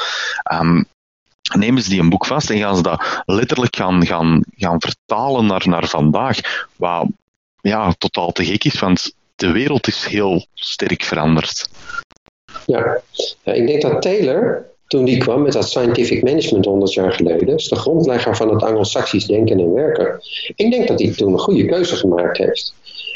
Um, 0.54 0.86
nemen 1.56 1.82
ze 1.82 1.90
die 1.90 2.00
een 2.00 2.10
boek 2.10 2.26
vast 2.26 2.50
en 2.50 2.58
gaan 2.58 2.76
ze 2.76 2.82
dat 2.82 3.24
letterlijk 3.26 3.76
gaan, 3.76 4.06
gaan, 4.06 4.44
gaan 4.56 4.82
vertalen 4.82 5.46
naar, 5.46 5.68
naar 5.68 5.88
vandaag. 5.88 6.68
Wat 6.76 7.08
ja, 7.62 7.94
totaal 7.98 8.32
te 8.32 8.46
gek 8.46 8.64
is, 8.64 8.80
want 8.80 9.16
de 9.38 9.52
wereld 9.52 9.88
is 9.88 10.06
heel 10.06 10.46
sterk 10.54 11.04
veranderd. 11.04 11.70
Ja, 12.66 13.02
ik 13.44 13.68
denk 13.68 13.82
dat 13.82 14.02
Taylor, 14.02 14.66
toen 14.88 15.06
die 15.06 15.18
kwam 15.18 15.42
met 15.42 15.54
dat 15.54 15.70
scientific 15.70 16.24
management 16.24 16.66
100 16.66 16.94
jaar 16.94 17.12
geleden, 17.12 17.56
is 17.56 17.68
de 17.68 17.76
grondlegger 17.76 18.36
van 18.36 18.50
het 18.50 18.64
Anglo-Saxisch 18.64 19.26
denken 19.26 19.60
en 19.60 19.74
werken. 19.74 20.20
Ik 20.56 20.72
denk 20.72 20.88
dat 20.88 21.00
hij 21.00 21.12
toen 21.12 21.34
een 21.34 21.40
goede 21.40 21.66
keuze 21.66 21.96
gemaakt 21.96 22.38
heeft. 22.38 22.74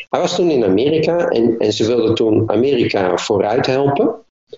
Hij 0.10 0.20
was 0.20 0.36
toen 0.36 0.50
in 0.50 0.64
Amerika 0.64 1.28
en, 1.28 1.56
en 1.58 1.74
ze 1.74 1.88
wilden 1.88 2.16
toen 2.16 2.50
Amerika 2.50 3.18
vooruit 3.18 3.66
helpen. 3.66 4.16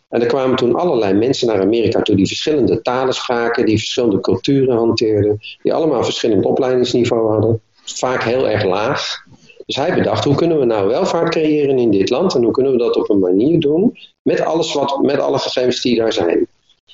En 0.10 0.22
er 0.22 0.28
kwamen 0.28 0.56
toen 0.56 0.76
allerlei 0.76 1.14
mensen 1.14 1.48
naar 1.48 1.62
Amerika 1.62 2.02
toe 2.02 2.16
die 2.16 2.28
verschillende 2.28 2.82
talen 2.82 3.14
spraken, 3.14 3.66
die 3.66 3.78
verschillende 3.78 4.20
culturen 4.20 4.76
hanteerden, 4.76 5.40
die 5.62 5.74
allemaal 5.74 6.04
verschillend 6.04 6.46
opleidingsniveau 6.46 7.32
hadden, 7.32 7.62
vaak 7.84 8.24
heel 8.24 8.50
erg 8.50 8.64
laag. 8.64 9.26
Dus 9.66 9.76
hij 9.76 9.94
bedacht, 9.94 10.24
hoe 10.24 10.36
kunnen 10.36 10.60
we 10.60 10.66
nou 10.66 10.88
welvaart 10.88 11.30
creëren 11.30 11.78
in 11.78 11.92
dit 11.92 12.10
land 12.10 12.36
en 12.36 12.44
hoe 12.44 12.52
kunnen 12.52 12.72
we 12.72 12.78
dat 12.78 12.96
op 12.96 13.10
een 13.10 13.20
manier 13.20 13.60
doen 13.60 13.98
met, 14.22 14.42
alles 14.42 14.74
wat, 14.74 15.02
met 15.02 15.20
alle 15.20 15.40
gegevens 15.40 15.82
die 15.82 15.96
daar 15.96 16.14
zijn. 16.14 16.48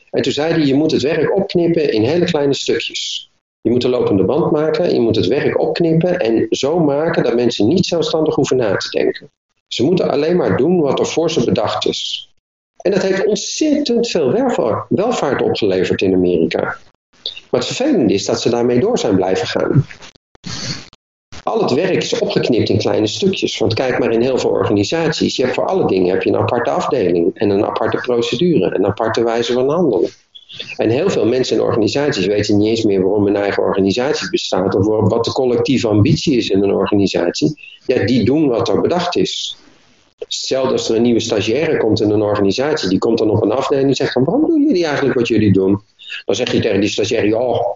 En 0.10 0.22
toen 0.22 0.32
zei 0.32 0.54
hij, 0.54 0.66
je 0.66 0.74
moet 0.74 0.92
het 0.92 1.02
werk 1.02 1.36
opknippen 1.36 1.92
in 1.92 2.04
hele 2.04 2.26
kleine 2.26 2.54
stukjes. 2.54 3.32
Je 3.62 3.70
moet 3.70 3.84
een 3.84 3.90
lopende 3.90 4.24
band 4.24 4.52
maken, 4.52 4.94
je 4.94 5.00
moet 5.00 5.16
het 5.16 5.28
werk 5.28 5.60
opknippen 5.60 6.20
en 6.20 6.48
zo 6.50 6.80
maken 6.80 7.24
dat 7.24 7.36
mensen 7.36 7.68
niet 7.68 7.86
zelfstandig 7.86 8.36
hoeven 8.36 8.58
na 8.58 8.76
te 8.76 8.90
denken. 8.90 9.30
Ze 9.68 9.84
moeten 9.84 10.10
alleen 10.10 10.36
maar 10.36 10.58
doen 10.58 10.82
wat 10.82 11.00
er 11.00 11.06
voor 11.06 11.32
ze 11.32 11.44
bedacht 11.46 11.86
is. 11.86 12.30
En 12.82 12.92
dat 12.92 13.02
heeft 13.02 13.26
ontzettend 13.26 14.10
veel 14.10 14.32
welvaart 14.90 15.42
opgeleverd 15.42 16.02
in 16.02 16.14
Amerika. 16.14 16.78
Maar 17.50 17.60
het 17.60 17.66
vervelende 17.66 18.14
is 18.14 18.26
dat 18.26 18.42
ze 18.42 18.50
daarmee 18.50 18.80
door 18.80 18.98
zijn 18.98 19.16
blijven 19.16 19.48
gaan 19.48 19.86
al 21.50 21.62
het 21.62 21.72
werk 21.72 22.03
is 22.03 22.20
opgeknipt 22.20 22.70
in 22.70 22.77
kleine 22.77 23.08
stukjes. 23.08 23.58
Want 23.58 23.74
kijk 23.74 24.00
maar 24.00 24.12
in 24.12 24.22
heel 24.22 24.38
veel 24.38 24.50
organisaties. 24.50 25.36
Je 25.36 25.44
hebt 25.44 25.56
voor 25.56 25.65
alle 25.65 25.88
dingen 25.88 26.12
heb 26.12 26.24
je 26.24 26.29
een 26.29 26.38
aparte 26.38 26.70
afdeling 26.70 27.32
en 27.34 27.50
een 27.50 27.65
aparte 27.65 27.98
procedure 27.98 28.65
en 28.65 28.75
een 28.75 28.86
aparte 28.86 29.24
wijze 29.24 29.53
van 29.53 29.70
handelen. 29.70 30.10
En 30.77 30.89
heel 30.89 31.10
veel 31.10 31.25
mensen 31.25 31.56
in 31.56 31.62
organisaties 31.62 32.25
weten 32.25 32.58
niet 32.58 32.68
eens 32.68 32.84
meer 32.84 33.01
waarom 33.01 33.27
een 33.27 33.36
eigen 33.36 33.63
organisatie 33.63 34.29
bestaat 34.29 34.75
of 34.75 34.86
wat 34.86 35.25
de 35.25 35.32
collectieve 35.32 35.88
ambitie 35.88 36.38
is 36.38 36.50
in 36.50 36.63
een 36.63 36.74
organisatie. 36.74 37.60
Ja, 37.86 38.06
die 38.06 38.26
doen 38.26 38.47
wat 38.47 38.69
er 38.69 38.82
bedacht 38.82 39.15
is. 39.15 39.58
Hetzelfde 40.19 40.71
als 40.71 40.89
er 40.89 40.95
een 40.95 41.02
nieuwe 41.02 41.19
stagiaire 41.19 41.78
komt 41.78 42.02
in 42.02 42.10
een 42.10 42.21
organisatie, 42.21 42.89
die 42.89 42.97
komt 42.97 43.17
dan 43.17 43.30
op 43.30 43.41
een 43.43 43.52
afdeling 43.52 43.88
en 43.88 43.95
zegt 43.95 44.13
waarom 44.13 44.45
doen 44.45 44.65
jullie 44.65 44.86
eigenlijk 44.86 45.17
wat 45.17 45.28
jullie 45.28 45.52
doen? 45.52 45.82
Dan 46.26 46.36
zeg 46.36 46.52
je 46.52 46.60
tegen 46.60 46.80
die 46.80 46.89
stagiaire, 46.89 47.38
oh, 47.38 47.74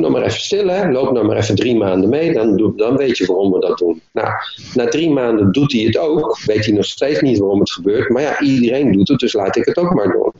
doe 0.00 0.10
nou 0.10 0.20
maar 0.20 0.30
even 0.30 0.40
stil, 0.44 0.68
hè. 0.68 0.90
loop 0.90 1.12
nou 1.12 1.26
maar 1.26 1.36
even 1.36 1.54
drie 1.54 1.76
maanden 1.76 2.08
mee, 2.08 2.32
dan, 2.32 2.72
dan 2.76 2.96
weet 2.96 3.18
je 3.18 3.26
waarom 3.26 3.52
we 3.52 3.60
dat 3.60 3.78
doen. 3.78 4.00
Nou, 4.12 4.28
na 4.74 4.88
drie 4.88 5.10
maanden 5.10 5.52
doet 5.52 5.72
hij 5.72 5.82
het 5.82 5.98
ook, 5.98 6.38
weet 6.44 6.64
hij 6.64 6.74
nog 6.74 6.84
steeds 6.84 7.20
niet 7.20 7.38
waarom 7.38 7.60
het 7.60 7.70
gebeurt, 7.70 8.08
maar 8.08 8.22
ja, 8.22 8.40
iedereen 8.40 8.92
doet 8.92 9.08
het, 9.08 9.18
dus 9.18 9.32
laat 9.32 9.56
ik 9.56 9.64
het 9.64 9.76
ook 9.76 9.94
maar 9.94 10.12
doen. 10.12 10.32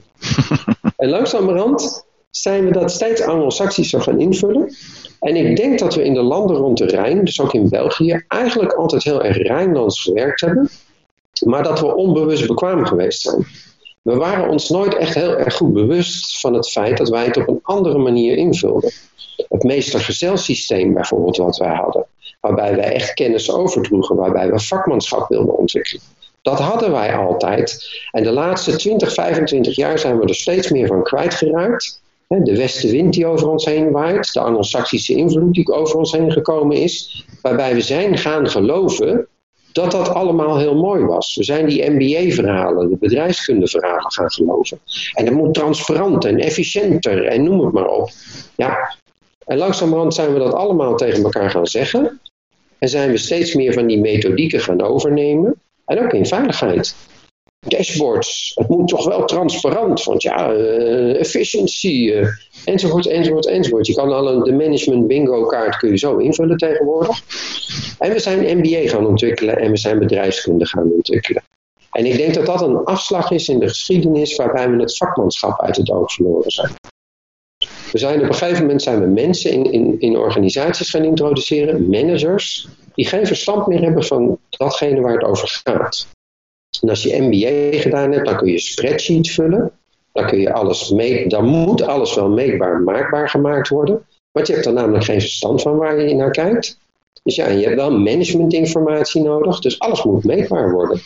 en 0.96 1.08
langzamerhand 1.08 2.06
zijn 2.30 2.64
we 2.64 2.70
dat 2.70 2.90
steeds 2.90 3.22
anglo-saxischer 3.22 4.00
gaan 4.00 4.20
invullen. 4.20 4.74
En 5.20 5.36
ik 5.36 5.56
denk 5.56 5.78
dat 5.78 5.94
we 5.94 6.04
in 6.04 6.14
de 6.14 6.22
landen 6.22 6.56
rond 6.56 6.78
de 6.78 6.86
Rijn, 6.86 7.24
dus 7.24 7.40
ook 7.40 7.54
in 7.54 7.68
België, 7.68 8.24
eigenlijk 8.28 8.72
altijd 8.72 9.02
heel 9.02 9.24
erg 9.24 9.36
Rijnlands 9.36 10.02
gewerkt 10.02 10.40
hebben, 10.40 10.68
maar 11.44 11.62
dat 11.62 11.80
we 11.80 11.94
onbewust 11.94 12.46
bekwaam 12.46 12.86
geweest 12.86 13.20
zijn. 13.20 13.46
We 14.02 14.14
waren 14.14 14.50
ons 14.50 14.68
nooit 14.68 14.96
echt 14.96 15.14
heel 15.14 15.36
erg 15.36 15.54
goed 15.54 15.72
bewust 15.72 16.40
van 16.40 16.54
het 16.54 16.70
feit 16.70 16.96
dat 16.96 17.08
wij 17.08 17.24
het 17.24 17.36
op 17.36 17.48
een 17.48 17.60
andere 17.62 17.98
manier 17.98 18.36
invulden 18.36 18.92
het 19.56 19.64
meestergezelsysteem 19.64 20.94
bijvoorbeeld 20.94 21.36
wat 21.36 21.56
wij 21.56 21.74
hadden. 21.74 22.06
Waarbij 22.40 22.76
wij 22.76 22.92
echt 22.92 23.14
kennis 23.14 23.52
overdroegen, 23.52 24.16
waarbij 24.16 24.50
we 24.50 24.60
vakmanschap 24.60 25.28
wilden 25.28 25.56
ontwikkelen. 25.56 26.02
Dat 26.42 26.58
hadden 26.58 26.92
wij 26.92 27.14
altijd. 27.14 27.88
En 28.10 28.22
de 28.22 28.30
laatste 28.30 28.76
20, 28.76 29.12
25 29.12 29.76
jaar 29.76 29.98
zijn 29.98 30.18
we 30.18 30.26
er 30.26 30.34
steeds 30.34 30.70
meer 30.70 30.86
van 30.86 31.02
kwijtgeraakt. 31.02 32.02
De 32.28 32.56
westenwind 32.56 33.14
die 33.14 33.26
over 33.26 33.48
ons 33.48 33.64
heen 33.64 33.90
waait, 33.90 34.32
de 34.32 34.40
anglo-saxische 34.40 35.14
invloed 35.14 35.54
die 35.54 35.72
over 35.72 35.96
ons 35.96 36.12
heen 36.12 36.32
gekomen 36.32 36.76
is, 36.76 37.26
waarbij 37.42 37.74
we 37.74 37.80
zijn 37.80 38.18
gaan 38.18 38.50
geloven 38.50 39.28
dat 39.76 39.90
dat 39.90 40.08
allemaal 40.08 40.58
heel 40.58 40.74
mooi 40.74 41.04
was. 41.04 41.34
We 41.34 41.44
zijn 41.44 41.66
die 41.66 41.90
MBA-verhalen, 41.90 42.90
de 42.90 42.96
bedrijfskundeverhalen 42.96 44.12
gaan 44.12 44.30
geloven. 44.30 44.78
En 45.12 45.24
dat 45.24 45.34
moet 45.34 45.54
transparant 45.54 46.24
en 46.24 46.38
efficiënter 46.38 47.24
en 47.24 47.42
noem 47.42 47.60
het 47.60 47.72
maar 47.72 47.88
op. 47.88 48.10
Ja, 48.56 48.96
en 49.46 49.58
langzamerhand 49.58 50.14
zijn 50.14 50.32
we 50.32 50.38
dat 50.38 50.52
allemaal 50.52 50.96
tegen 50.96 51.22
elkaar 51.22 51.50
gaan 51.50 51.66
zeggen. 51.66 52.20
En 52.78 52.88
zijn 52.88 53.10
we 53.10 53.16
steeds 53.16 53.54
meer 53.54 53.72
van 53.72 53.86
die 53.86 54.00
methodieken 54.00 54.60
gaan 54.60 54.82
overnemen. 54.82 55.54
En 55.84 56.04
ook 56.04 56.12
in 56.12 56.26
veiligheid. 56.26 56.94
Dashboards, 57.58 58.52
het 58.54 58.68
moet 58.68 58.88
toch 58.88 59.04
wel 59.04 59.24
transparant, 59.24 60.04
want 60.04 60.22
ja, 60.22 60.52
uh, 60.52 61.20
efficiëntie, 61.20 62.12
uh, 62.12 62.28
enzovoort, 62.64 63.06
enzovoort, 63.06 63.46
enzovoort. 63.46 63.86
Je 63.86 63.94
kan 63.94 64.12
al 64.12 64.28
een, 64.28 64.42
de 64.42 64.52
management 64.52 65.06
bingo 65.06 65.46
kaart 65.46 65.76
kun 65.76 65.90
je 65.90 65.98
zo 65.98 66.16
invullen 66.16 66.56
tegenwoordig. 66.56 67.20
En 67.98 68.12
we 68.12 68.18
zijn 68.18 68.58
MBA 68.58 68.88
gaan 68.88 69.06
ontwikkelen 69.06 69.56
en 69.56 69.70
we 69.70 69.76
zijn 69.76 69.98
bedrijfskunde 69.98 70.66
gaan 70.66 70.90
ontwikkelen. 70.90 71.42
En 71.90 72.06
ik 72.06 72.16
denk 72.16 72.34
dat 72.34 72.46
dat 72.46 72.60
een 72.60 72.84
afslag 72.84 73.30
is 73.30 73.48
in 73.48 73.58
de 73.58 73.68
geschiedenis 73.68 74.36
waarbij 74.36 74.70
we 74.70 74.80
het 74.80 74.96
vakmanschap 74.96 75.60
uit 75.60 75.76
het 75.76 75.90
oog 75.90 76.12
verloren 76.12 76.50
zijn. 76.50 76.74
We 77.96 78.02
zijn 78.02 78.20
op 78.20 78.28
een 78.28 78.34
gegeven 78.34 78.62
moment 78.62 78.82
zijn 78.82 79.00
we 79.00 79.06
mensen 79.06 79.50
in, 79.50 79.72
in, 79.72 80.00
in 80.00 80.16
organisaties 80.16 80.90
gaan 80.90 81.04
introduceren, 81.04 81.88
managers, 81.88 82.68
die 82.94 83.06
geen 83.06 83.26
verstand 83.26 83.66
meer 83.66 83.82
hebben 83.82 84.04
van 84.04 84.38
datgene 84.48 85.00
waar 85.00 85.12
het 85.12 85.24
over 85.24 85.60
gaat. 85.64 86.06
En 86.80 86.88
als 86.88 87.02
je 87.02 87.22
MBA 87.22 87.78
gedaan 87.80 88.12
hebt, 88.12 88.26
dan 88.26 88.36
kun 88.36 88.50
je 88.50 88.58
spreadsheet 88.58 89.30
vullen. 89.30 89.72
Dan, 90.12 90.26
kun 90.26 90.40
je 90.40 90.52
alles 90.52 90.90
mee, 90.90 91.28
dan 91.28 91.44
moet 91.44 91.82
alles 91.82 92.14
wel 92.14 92.28
meetbaar 92.28 92.80
maakbaar 92.80 93.28
gemaakt 93.28 93.68
worden. 93.68 94.06
Want 94.32 94.46
je 94.46 94.52
hebt 94.52 94.66
er 94.66 94.72
namelijk 94.72 95.04
geen 95.04 95.20
verstand 95.20 95.62
van 95.62 95.76
waar 95.76 96.00
je 96.00 96.14
naar 96.14 96.30
kijkt. 96.30 96.78
Dus 97.22 97.36
ja, 97.36 97.48
je 97.48 97.64
hebt 97.64 97.76
wel 97.76 97.98
managementinformatie 97.98 99.22
nodig. 99.22 99.60
Dus 99.60 99.78
alles 99.78 100.02
moet 100.02 100.24
meetbaar 100.24 100.72
worden. 100.72 100.96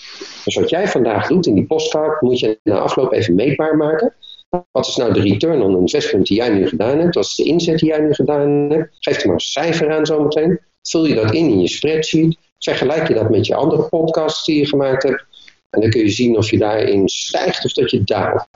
Dus 0.44 0.54
wat 0.54 0.70
jij 0.70 0.88
vandaag 0.88 1.28
doet 1.28 1.46
in 1.46 1.54
die 1.54 1.66
postkaart, 1.66 2.20
moet 2.20 2.38
je 2.38 2.58
na 2.62 2.78
afloop 2.78 3.12
even 3.12 3.34
meetbaar 3.34 3.76
maken. 3.76 4.14
Wat 4.50 4.86
is 4.86 4.96
nou 4.96 5.12
de 5.12 5.20
return 5.20 5.62
on 5.62 5.78
investment 5.78 6.26
die 6.26 6.36
jij 6.36 6.48
nu 6.48 6.68
gedaan 6.68 6.98
hebt? 6.98 7.14
Wat 7.14 7.24
is 7.24 7.34
de 7.34 7.44
inzet 7.44 7.78
die 7.78 7.88
jij 7.88 8.00
nu 8.00 8.14
gedaan 8.14 8.70
hebt? 8.70 8.96
Geef 8.98 9.20
er 9.20 9.26
maar 9.26 9.34
een 9.34 9.40
cijfer 9.40 9.92
aan 9.92 10.06
zometeen. 10.06 10.60
Vul 10.82 11.06
je 11.06 11.14
dat 11.14 11.34
in 11.34 11.50
in 11.50 11.60
je 11.60 11.68
spreadsheet. 11.68 12.38
Vergelijk 12.58 13.08
je 13.08 13.14
dat 13.14 13.30
met 13.30 13.46
je 13.46 13.54
andere 13.54 13.88
podcasts 13.88 14.44
die 14.44 14.58
je 14.58 14.66
gemaakt 14.66 15.02
hebt. 15.02 15.24
En 15.70 15.80
dan 15.80 15.90
kun 15.90 16.00
je 16.00 16.08
zien 16.08 16.36
of 16.36 16.50
je 16.50 16.58
daarin 16.58 17.08
stijgt 17.08 17.64
of 17.64 17.72
dat 17.72 17.90
je 17.90 18.04
daalt. 18.04 18.46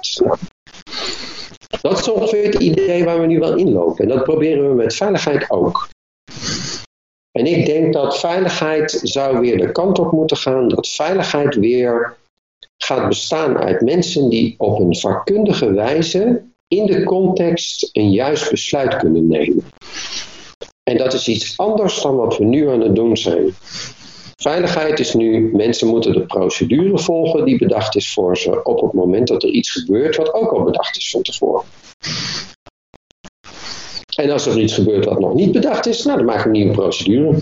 Dat 1.81 1.99
is 1.99 2.11
ongeveer 2.11 2.45
het 2.45 2.55
idee 2.55 3.05
waar 3.05 3.21
we 3.21 3.27
nu 3.27 3.39
wel 3.39 3.57
inlopen. 3.57 4.05
En 4.05 4.17
dat 4.17 4.25
proberen 4.25 4.69
we 4.69 4.75
met 4.75 4.95
veiligheid 4.95 5.51
ook. 5.51 5.89
En 7.33 7.47
ik 7.47 7.67
denk 7.67 7.93
dat 7.93 8.19
veiligheid 8.19 9.01
zou 9.03 9.41
weer 9.41 9.59
de 9.59 9.73
kant 9.73 9.99
op 9.99 10.13
moeten 10.13 10.37
gaan. 10.37 10.69
Dat 10.69 10.89
veiligheid 10.89 11.55
weer 11.55 12.17
gaat 12.77 13.09
bestaan 13.09 13.59
uit 13.59 13.81
mensen 13.81 14.29
die 14.29 14.55
op 14.59 14.79
een 14.79 14.97
vakkundige 14.97 15.73
wijze 15.73 16.43
in 16.69 16.87
de 16.87 17.05
context 17.05 17.89
een 17.93 18.11
juist 18.11 18.51
besluit 18.51 18.97
kunnen 18.97 19.27
nemen. 19.27 19.65
En 20.83 20.97
dat 20.97 21.13
is 21.13 21.29
iets 21.29 21.59
anders 21.59 22.03
dan 22.03 22.17
wat 22.17 22.39
we 22.39 22.45
nu 22.45 22.71
aan 22.71 22.81
het 22.81 22.95
doen 22.95 23.17
zijn. 23.17 23.55
Veiligheid 24.37 24.99
is 24.99 25.15
nu, 25.15 25.51
mensen 25.53 25.89
moeten 25.89 26.13
de 26.13 26.27
procedure 26.27 26.99
volgen 26.99 27.45
die 27.45 27.59
bedacht 27.59 27.97
is 27.97 28.13
voor 28.13 28.37
ze 28.37 28.63
op 28.63 28.81
het 28.81 28.93
moment 28.93 29.29
dat 29.29 29.43
er 29.43 29.49
iets 29.49 29.71
gebeurt 29.71 30.17
wat 30.17 30.35
ook 30.35 30.53
al 30.53 30.63
bedacht 30.63 30.97
is 30.97 31.11
van 31.11 31.23
tevoren. 31.23 31.65
En 34.17 34.31
als 34.31 34.47
er 34.47 34.59
iets 34.59 34.75
gebeurt 34.75 35.05
wat 35.05 35.21
nog 35.21 35.35
niet 35.35 35.53
bedacht 35.53 35.87
is, 35.87 36.05
nou, 36.05 36.17
dan 36.17 36.27
maken 36.27 36.43
we 36.43 36.47
een 36.49 36.63
nieuwe 36.63 36.81
procedure. 36.81 37.39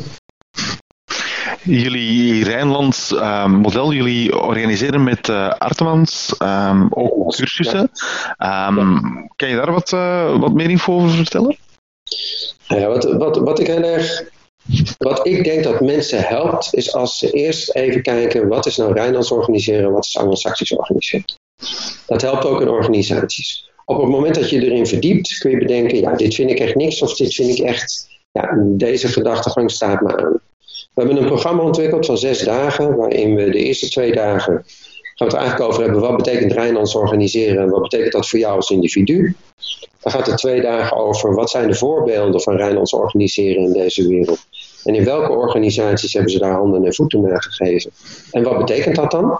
Jullie 1.64 2.44
Rijnlands 2.44 3.12
uh, 3.12 3.46
model, 3.46 3.92
jullie 3.92 4.40
organiseren 4.40 5.04
met 5.04 5.28
uh, 5.28 5.48
Artemans 5.48 6.34
um, 6.38 6.88
ook 6.90 7.34
cursussen. 7.36 7.90
Um, 8.38 9.30
kan 9.36 9.48
je 9.48 9.56
daar 9.56 9.72
wat, 9.72 9.92
uh, 9.92 10.38
wat 10.38 10.52
meer 10.52 10.70
info 10.70 10.94
over 10.94 11.10
vertellen? 11.10 11.56
Ja, 12.66 12.88
wat, 12.88 13.04
wat, 13.04 13.36
wat 13.36 13.60
ik 13.60 13.66
heel 13.66 13.82
erg 13.82 14.30
wat 14.98 15.26
ik 15.26 15.44
denk 15.44 15.64
dat 15.64 15.80
mensen 15.80 16.20
helpt, 16.20 16.74
is 16.74 16.94
als 16.94 17.18
ze 17.18 17.30
eerst 17.30 17.74
even 17.74 18.02
kijken 18.02 18.48
wat 18.48 18.66
is 18.66 18.76
nou 18.76 18.92
Rijnlands 18.92 19.30
organiseren 19.30 19.84
en 19.84 19.92
wat 19.92 20.04
is 20.04 20.16
Anglo-Saxisch 20.16 20.76
organiseren. 20.76 21.24
Dat 22.06 22.22
helpt 22.22 22.44
ook 22.44 22.60
in 22.60 22.68
organisaties. 22.68 23.70
Op 23.84 24.00
het 24.00 24.08
moment 24.08 24.34
dat 24.34 24.50
je 24.50 24.64
erin 24.64 24.86
verdiept, 24.86 25.38
kun 25.38 25.50
je 25.50 25.58
bedenken, 25.58 26.00
ja, 26.00 26.14
dit 26.14 26.34
vind 26.34 26.50
ik 26.50 26.58
echt 26.58 26.74
niks 26.74 27.02
of 27.02 27.16
dit 27.16 27.34
vind 27.34 27.58
ik 27.58 27.64
echt, 27.64 28.08
ja, 28.32 28.54
deze 28.58 29.08
gedachtegang 29.08 29.70
staat 29.70 30.00
me 30.00 30.16
aan. 30.16 30.40
We 30.94 31.02
hebben 31.02 31.16
een 31.16 31.28
programma 31.28 31.62
ontwikkeld 31.62 32.06
van 32.06 32.18
zes 32.18 32.38
dagen, 32.38 32.96
waarin 32.96 33.34
we 33.34 33.50
de 33.50 33.58
eerste 33.58 33.88
twee 33.88 34.12
dagen 34.12 34.64
gaan 35.14 35.30
we 35.30 35.36
het 35.36 35.46
eigenlijk 35.46 35.70
over 35.70 35.82
hebben, 35.82 36.00
wat 36.00 36.16
betekent 36.16 36.52
Rijnlands 36.52 36.94
organiseren 36.94 37.62
en 37.62 37.70
wat 37.70 37.82
betekent 37.82 38.12
dat 38.12 38.28
voor 38.28 38.38
jou 38.38 38.56
als 38.56 38.70
individu. 38.70 39.34
Dan 40.00 40.12
gaat 40.12 40.26
het 40.26 40.36
twee 40.36 40.60
dagen 40.60 40.96
over, 40.96 41.34
wat 41.34 41.50
zijn 41.50 41.68
de 41.68 41.74
voorbeelden 41.74 42.40
van 42.40 42.56
Rijnlands 42.56 42.92
organiseren 42.92 43.62
in 43.62 43.72
deze 43.72 44.08
wereld. 44.08 44.46
En 44.84 44.94
in 44.94 45.04
welke 45.04 45.32
organisaties 45.32 46.12
hebben 46.12 46.32
ze 46.32 46.38
daar 46.38 46.52
handen 46.52 46.84
en 46.84 46.94
voeten 46.94 47.20
naar 47.20 47.42
gegeven? 47.42 47.90
En 48.30 48.42
wat 48.42 48.58
betekent 48.58 48.96
dat 48.96 49.10
dan? 49.10 49.38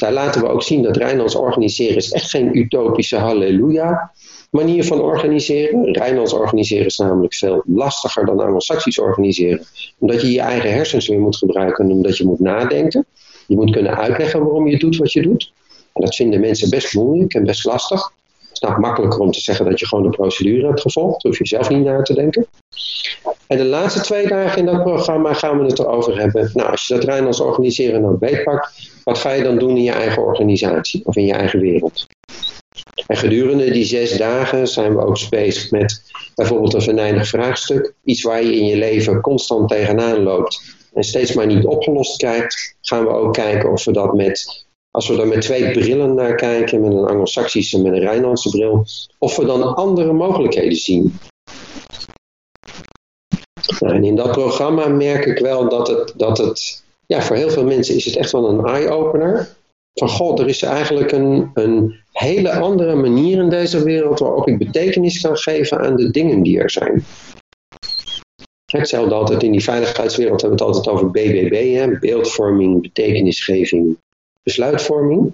Daar 0.00 0.12
laten 0.12 0.40
we 0.40 0.48
ook 0.48 0.62
zien 0.62 0.82
dat 0.82 0.96
Rijnlands 0.96 1.34
organiseren 1.34 1.96
is 1.96 2.12
echt 2.12 2.30
geen 2.30 2.58
utopische 2.58 3.16
halleluja 3.16 4.12
manier 4.52 4.84
van 4.84 5.00
organiseren. 5.00 5.92
Rijnlands 5.92 6.32
organiseren 6.32 6.86
is 6.86 6.96
namelijk 6.96 7.34
veel 7.34 7.62
lastiger 7.66 8.26
dan 8.26 8.40
Anglo-Saxisch 8.40 8.98
organiseren. 8.98 9.64
Omdat 9.98 10.20
je 10.20 10.32
je 10.32 10.40
eigen 10.40 10.72
hersens 10.72 11.08
weer 11.08 11.20
moet 11.20 11.36
gebruiken 11.36 11.84
en 11.84 11.90
omdat 11.90 12.16
je 12.16 12.24
moet 12.24 12.40
nadenken. 12.40 13.06
Je 13.46 13.56
moet 13.56 13.70
kunnen 13.70 13.96
uitleggen 13.96 14.40
waarom 14.40 14.68
je 14.68 14.78
doet 14.78 14.96
wat 14.96 15.12
je 15.12 15.22
doet. 15.22 15.52
En 15.92 16.00
dat 16.00 16.14
vinden 16.14 16.40
mensen 16.40 16.70
best 16.70 16.94
moeilijk 16.94 17.34
en 17.34 17.44
best 17.44 17.64
lastig. 17.64 18.12
Het 18.38 18.50
is 18.52 18.60
nou 18.60 18.80
makkelijker 18.80 19.20
om 19.20 19.30
te 19.30 19.40
zeggen 19.40 19.64
dat 19.64 19.80
je 19.80 19.86
gewoon 19.86 20.04
de 20.04 20.16
procedure 20.16 20.66
hebt 20.66 20.80
gevolgd. 20.80 21.22
Hoef 21.22 21.38
je 21.38 21.46
zelf 21.46 21.68
niet 21.68 21.84
na 21.84 22.02
te 22.02 22.14
denken. 22.14 22.46
En 23.46 23.56
de 23.56 23.64
laatste 23.64 24.00
twee 24.00 24.26
dagen 24.26 24.58
in 24.58 24.66
dat 24.66 24.82
programma 24.82 25.32
gaan 25.32 25.58
we 25.58 25.64
het 25.64 25.78
erover 25.78 26.18
hebben. 26.18 26.50
Nou, 26.54 26.70
als 26.70 26.86
je 26.86 26.94
dat 26.94 27.04
Rijnlands 27.04 27.40
organiseren 27.40 28.02
nou 28.02 28.16
beetpakt, 28.16 28.90
wat 29.04 29.18
ga 29.18 29.30
je 29.30 29.42
dan 29.42 29.58
doen 29.58 29.76
in 29.76 29.82
je 29.82 29.92
eigen 29.92 30.22
organisatie 30.22 31.06
of 31.06 31.16
in 31.16 31.26
je 31.26 31.32
eigen 31.32 31.60
wereld? 31.60 32.06
En 33.06 33.16
gedurende 33.16 33.70
die 33.70 33.84
zes 33.84 34.16
dagen 34.16 34.68
zijn 34.68 34.96
we 34.96 35.04
ook 35.04 35.28
bezig 35.30 35.70
met 35.70 36.02
bijvoorbeeld 36.34 36.74
een 36.74 36.82
venijnig 36.82 37.28
vraagstuk. 37.28 37.94
Iets 38.04 38.22
waar 38.22 38.44
je 38.44 38.56
in 38.56 38.66
je 38.66 38.76
leven 38.76 39.20
constant 39.20 39.68
tegenaan 39.68 40.22
loopt 40.22 40.62
en 40.92 41.02
steeds 41.02 41.32
maar 41.32 41.46
niet 41.46 41.64
opgelost 41.64 42.16
krijgt. 42.16 42.76
Gaan 42.80 43.04
we 43.04 43.10
ook 43.10 43.32
kijken 43.32 43.72
of 43.72 43.84
we 43.84 43.92
dat 43.92 44.14
met, 44.14 44.66
als 44.90 45.08
we 45.08 45.20
er 45.20 45.26
met 45.26 45.40
twee 45.40 45.70
brillen 45.70 46.14
naar 46.14 46.34
kijken, 46.34 46.80
met 46.80 46.92
een 46.92 47.06
Anglo-Saxische 47.06 47.76
en 47.76 47.82
met 47.82 47.92
een 47.92 47.98
Rijnlandse 47.98 48.50
bril, 48.50 48.84
of 49.18 49.36
we 49.36 49.44
dan 49.44 49.74
andere 49.74 50.12
mogelijkheden 50.12 50.76
zien. 50.76 51.18
Nou, 53.78 53.94
en 53.94 54.04
in 54.04 54.16
dat 54.16 54.32
programma 54.32 54.88
merk 54.88 55.24
ik 55.24 55.38
wel 55.38 55.68
dat 55.68 55.88
het, 55.88 56.12
dat 56.16 56.38
het, 56.38 56.82
ja, 57.06 57.22
voor 57.22 57.36
heel 57.36 57.50
veel 57.50 57.64
mensen 57.64 57.94
is 57.94 58.04
het 58.04 58.16
echt 58.16 58.32
wel 58.32 58.48
een 58.48 58.64
eye-opener. 58.64 59.56
Van 59.94 60.08
god, 60.08 60.38
er 60.38 60.48
is 60.48 60.62
eigenlijk 60.62 61.12
een, 61.12 61.50
een 61.54 61.94
hele 62.12 62.52
andere 62.52 62.94
manier 62.94 63.38
in 63.38 63.48
deze 63.48 63.82
wereld 63.84 64.18
waarop 64.18 64.48
ik 64.48 64.58
betekenis 64.58 65.20
kan 65.20 65.36
geven 65.36 65.80
aan 65.80 65.96
de 65.96 66.10
dingen 66.10 66.42
die 66.42 66.58
er 66.58 66.70
zijn. 66.70 67.04
Hetzelfde 68.66 69.14
altijd 69.14 69.42
in 69.42 69.52
die 69.52 69.62
veiligheidswereld 69.62 70.40
hebben 70.40 70.58
we 70.58 70.64
het 70.64 70.74
altijd 70.74 70.94
over 70.94 71.10
BBB, 71.10 71.74
hè? 71.74 71.98
beeldvorming, 71.98 72.82
betekenisgeving, 72.82 73.96
besluitvorming. 74.42 75.32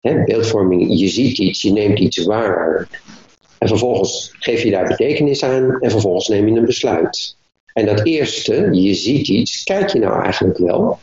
Hè? 0.00 0.24
Beeldvorming, 0.24 0.98
je 0.98 1.08
ziet 1.08 1.38
iets, 1.38 1.62
je 1.62 1.72
neemt 1.72 1.98
iets 1.98 2.24
waar. 2.24 2.88
En 3.58 3.68
vervolgens 3.68 4.32
geef 4.38 4.62
je 4.62 4.70
daar 4.70 4.88
betekenis 4.88 5.42
aan 5.42 5.80
en 5.80 5.90
vervolgens 5.90 6.28
neem 6.28 6.48
je 6.48 6.58
een 6.58 6.64
besluit. 6.64 7.36
En 7.72 7.86
dat 7.86 8.06
eerste, 8.06 8.68
je 8.72 8.94
ziet 8.94 9.28
iets, 9.28 9.62
kijk 9.62 9.88
je 9.88 9.98
nou 9.98 10.22
eigenlijk 10.22 10.58
wel? 10.58 10.98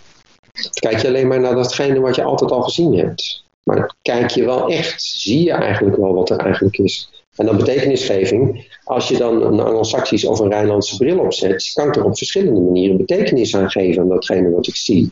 Kijk 0.79 0.97
je 0.97 1.07
alleen 1.07 1.27
maar 1.27 1.39
naar 1.39 1.55
datgene 1.55 1.99
wat 1.99 2.15
je 2.15 2.23
altijd 2.23 2.51
al 2.51 2.61
gezien 2.61 2.97
hebt? 2.97 3.45
Maar 3.63 3.95
kijk 4.01 4.29
je 4.29 4.45
wel 4.45 4.69
echt, 4.69 5.01
zie 5.01 5.43
je 5.43 5.51
eigenlijk 5.51 5.97
wel 5.97 6.13
wat 6.13 6.29
er 6.29 6.37
eigenlijk 6.37 6.77
is? 6.77 7.09
En 7.35 7.45
dan 7.45 7.57
betekenisgeving, 7.57 8.73
als 8.83 9.07
je 9.07 9.17
dan 9.17 9.41
een 9.41 9.59
Anglo-Saxisch 9.59 10.25
of 10.25 10.39
een 10.39 10.49
Rijnlandse 10.49 10.97
bril 10.97 11.19
opzet, 11.19 11.71
kan 11.73 11.87
ik 11.87 11.95
er 11.95 12.03
op 12.03 12.17
verschillende 12.17 12.59
manieren 12.59 12.97
betekenis 12.97 13.55
aan 13.55 13.71
geven 13.71 14.01
aan 14.01 14.09
datgene 14.09 14.49
wat 14.49 14.67
ik 14.67 14.75
zie. 14.75 15.11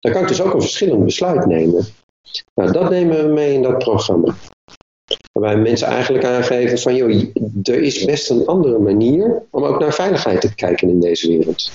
Dan 0.00 0.12
kan 0.12 0.22
ik 0.22 0.28
dus 0.28 0.40
ook 0.40 0.54
een 0.54 0.60
verschillend 0.60 1.04
besluit 1.04 1.46
nemen. 1.46 1.86
Nou, 2.54 2.72
dat 2.72 2.90
nemen 2.90 3.26
we 3.26 3.32
mee 3.32 3.52
in 3.52 3.62
dat 3.62 3.78
programma. 3.78 4.34
Waarbij 5.32 5.62
mensen 5.62 5.88
eigenlijk 5.88 6.24
aangeven 6.24 6.78
van, 6.78 6.94
joh, 6.94 7.24
er 7.62 7.82
is 7.82 8.04
best 8.04 8.30
een 8.30 8.46
andere 8.46 8.78
manier 8.78 9.42
om 9.50 9.64
ook 9.64 9.80
naar 9.80 9.94
veiligheid 9.94 10.40
te 10.40 10.54
kijken 10.54 10.88
in 10.88 11.00
deze 11.00 11.28
wereld. 11.28 11.70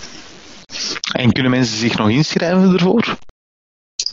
En 1.11 1.31
kunnen 1.31 1.51
mensen 1.51 1.77
zich 1.77 1.97
nog 1.97 2.09
inschrijven 2.09 2.73
ervoor? 2.73 3.17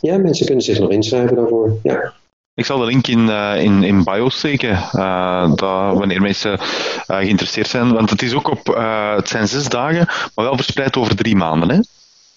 Ja, 0.01 0.17
mensen 0.17 0.45
kunnen 0.45 0.63
zich 0.63 0.79
nog 0.79 0.89
inschrijven 0.89 1.35
daarvoor, 1.35 1.77
ja. 1.83 2.13
Ik 2.53 2.65
zal 2.65 2.79
de 2.79 2.85
link 2.85 3.07
in, 3.07 3.19
uh, 3.19 3.63
in, 3.63 3.83
in 3.83 4.03
bio 4.03 4.29
steken, 4.29 4.71
uh, 4.93 5.49
dat, 5.55 5.97
wanneer 5.97 6.21
mensen 6.21 6.51
uh, 6.51 6.57
geïnteresseerd 7.05 7.67
zijn. 7.67 7.93
Want 7.93 8.09
het 8.09 8.21
is 8.21 8.33
ook 8.33 8.49
op, 8.49 8.67
het 9.15 9.29
zijn 9.29 9.47
zes 9.47 9.69
dagen, 9.69 10.05
maar 10.35 10.45
wel 10.45 10.55
verspreid 10.55 10.97
over 10.97 11.15
drie 11.15 11.35
maanden, 11.35 11.69
hè? 11.69 11.79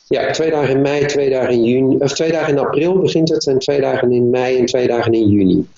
Ja, 0.08 0.30
twee 0.30 0.50
dagen 0.50 0.70
in 0.70 0.80
mei, 0.80 1.06
twee 1.06 1.30
dagen 1.30 1.50
in 1.50 1.64
juni, 1.64 1.96
of 1.96 2.12
twee 2.12 2.32
dagen 2.32 2.48
in 2.48 2.58
april 2.58 2.98
begint 2.98 3.28
het 3.28 3.46
en 3.46 3.58
twee 3.58 3.80
dagen 3.80 4.12
in 4.12 4.30
mei 4.30 4.58
en 4.58 4.66
twee 4.66 4.86
dagen 4.86 5.12
in 5.12 5.28
juni. 5.28 5.68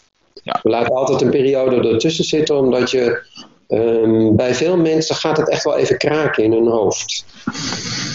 Ja. 0.43 0.61
We 0.63 0.69
laten 0.69 0.95
altijd 0.95 1.21
een 1.21 1.31
periode 1.31 1.89
ertussen 1.89 2.25
zitten, 2.25 2.59
omdat 2.59 2.91
je 2.91 3.23
um, 3.69 4.37
bij 4.37 4.55
veel 4.55 4.77
mensen 4.77 5.17
gaat 5.17 5.37
het 5.37 5.49
echt 5.49 5.65
wel 5.65 5.77
even 5.77 5.99
kraken 5.99 6.45
in 6.45 6.53
hun 6.53 6.67
hoofd. 6.67 7.25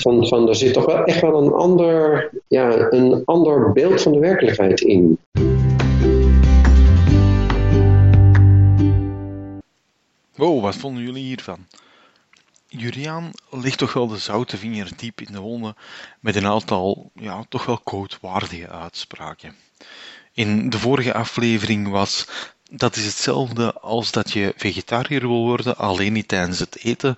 Van, 0.01 0.27
van 0.27 0.47
er 0.47 0.55
zit 0.55 0.73
toch 0.73 0.85
wel 0.85 1.03
echt 1.03 1.21
wel 1.21 1.43
een 1.43 1.53
ander, 1.53 2.29
ja, 2.47 2.87
een 2.89 3.21
ander 3.25 3.71
beeld 3.71 4.01
van 4.01 4.11
de 4.11 4.19
werkelijkheid 4.19 4.81
in. 4.81 5.19
Wow, 10.35 10.61
wat 10.61 10.75
vonden 10.75 11.03
jullie 11.03 11.23
hiervan? 11.23 11.67
Juriaan 12.67 13.31
ligt 13.49 13.77
toch 13.77 13.93
wel 13.93 14.07
de 14.07 14.17
zoute 14.17 14.57
vinger 14.57 14.89
diep 14.95 15.21
in 15.21 15.33
de 15.33 15.39
wonden 15.39 15.75
met 16.19 16.35
een 16.35 16.45
aantal 16.45 17.11
ja, 17.13 17.45
toch 17.49 17.65
wel 17.65 17.79
quotewaardige 17.83 18.69
uitspraken. 18.69 19.55
In 20.33 20.69
de 20.69 20.79
vorige 20.79 21.13
aflevering 21.13 21.89
was 21.89 22.27
dat 22.73 22.95
is 22.95 23.05
hetzelfde 23.05 23.73
als 23.73 24.11
dat 24.11 24.31
je 24.31 24.53
vegetariër 24.57 25.19
wil 25.19 25.45
worden, 25.45 25.77
alleen 25.77 26.13
niet 26.13 26.27
tijdens 26.27 26.59
het 26.59 26.83
eten. 26.83 27.15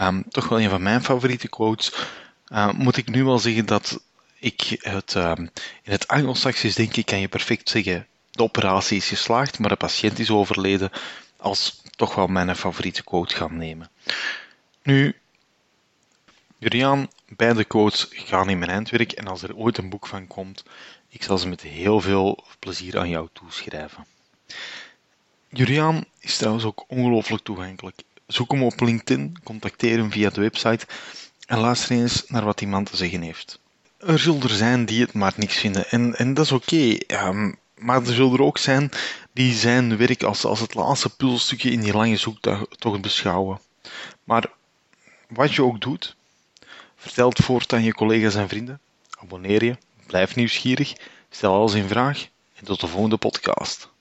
Um, 0.00 0.24
toch 0.28 0.48
wel 0.48 0.60
een 0.60 0.70
van 0.70 0.82
mijn 0.82 1.04
favoriete 1.04 1.48
quotes. 1.48 1.92
Uh, 2.52 2.72
moet 2.72 2.96
ik 2.96 3.08
nu 3.08 3.24
wel 3.24 3.38
zeggen 3.38 3.66
dat 3.66 4.00
ik 4.38 4.76
het 4.80 5.14
um, 5.14 5.50
in 5.82 5.92
het 5.92 6.08
Anglo-Saxisch 6.08 6.74
denk 6.74 6.96
ik 6.96 7.06
kan 7.06 7.20
je 7.20 7.28
perfect 7.28 7.68
zeggen 7.68 8.06
de 8.34 8.42
operatie 8.42 8.96
is 8.96 9.08
geslaagd, 9.08 9.58
maar 9.58 9.68
de 9.68 9.76
patiënt 9.76 10.18
is 10.18 10.30
overleden 10.30 10.90
als 11.36 11.82
toch 11.96 12.14
wel 12.14 12.26
mijn 12.26 12.56
favoriete 12.56 13.04
quote 13.04 13.34
gaan 13.34 13.56
nemen. 13.56 13.90
Nu, 14.82 15.16
Juriaan, 16.58 17.10
beide 17.28 17.64
quotes 17.64 18.06
gaan 18.10 18.48
in 18.48 18.58
mijn 18.58 18.70
eindwerk 18.70 19.12
en 19.12 19.26
als 19.26 19.42
er 19.42 19.56
ooit 19.56 19.78
een 19.78 19.88
boek 19.88 20.06
van 20.06 20.26
komt, 20.26 20.64
ik 21.08 21.22
zal 21.22 21.38
ze 21.38 21.48
met 21.48 21.60
heel 21.60 22.00
veel 22.00 22.44
plezier 22.58 22.98
aan 22.98 23.08
jou 23.08 23.28
toeschrijven. 23.32 24.06
Juriaan 25.56 26.04
is 26.20 26.36
trouwens 26.36 26.64
ook 26.64 26.84
ongelooflijk 26.88 27.42
toegankelijk. 27.42 28.02
Zoek 28.26 28.52
hem 28.52 28.62
op 28.62 28.80
LinkedIn, 28.80 29.36
contacteer 29.44 29.98
hem 29.98 30.10
via 30.10 30.30
de 30.30 30.40
website 30.40 30.86
en 31.46 31.58
luister 31.58 31.90
eens 31.90 32.24
naar 32.26 32.44
wat 32.44 32.58
die 32.58 32.68
man 32.68 32.84
te 32.84 32.96
zeggen 32.96 33.22
heeft. 33.22 33.58
Er 33.98 34.18
zullen 34.18 34.42
er 34.42 34.50
zijn 34.50 34.84
die 34.84 35.00
het 35.00 35.12
maar 35.12 35.32
niks 35.36 35.56
vinden 35.56 35.90
en, 35.90 36.16
en 36.16 36.34
dat 36.34 36.44
is 36.44 36.52
oké. 36.52 36.98
Maar 37.74 38.06
er 38.06 38.14
zullen 38.14 38.32
er 38.32 38.42
ook 38.42 38.58
zijn 38.58 38.90
die 39.32 39.54
zijn 39.54 39.96
werk 39.96 40.22
als, 40.22 40.44
als 40.44 40.60
het 40.60 40.74
laatste 40.74 41.16
puzzelstukje 41.16 41.70
in 41.70 41.80
die 41.80 41.92
lange 41.92 42.16
zoektocht 42.16 43.00
beschouwen. 43.00 43.60
Maar 44.24 44.50
wat 45.28 45.54
je 45.54 45.62
ook 45.62 45.80
doet, 45.80 46.16
vertel 46.96 47.28
het 47.28 47.44
voort 47.44 47.72
aan 47.72 47.82
je 47.82 47.94
collega's 47.94 48.34
en 48.34 48.48
vrienden. 48.48 48.80
Abonneer 49.18 49.64
je, 49.64 49.76
blijf 50.06 50.34
nieuwsgierig, 50.34 50.92
stel 51.30 51.54
alles 51.54 51.74
in 51.74 51.88
vraag 51.88 52.26
en 52.54 52.64
tot 52.64 52.80
de 52.80 52.86
volgende 52.86 53.16
podcast. 53.16 53.92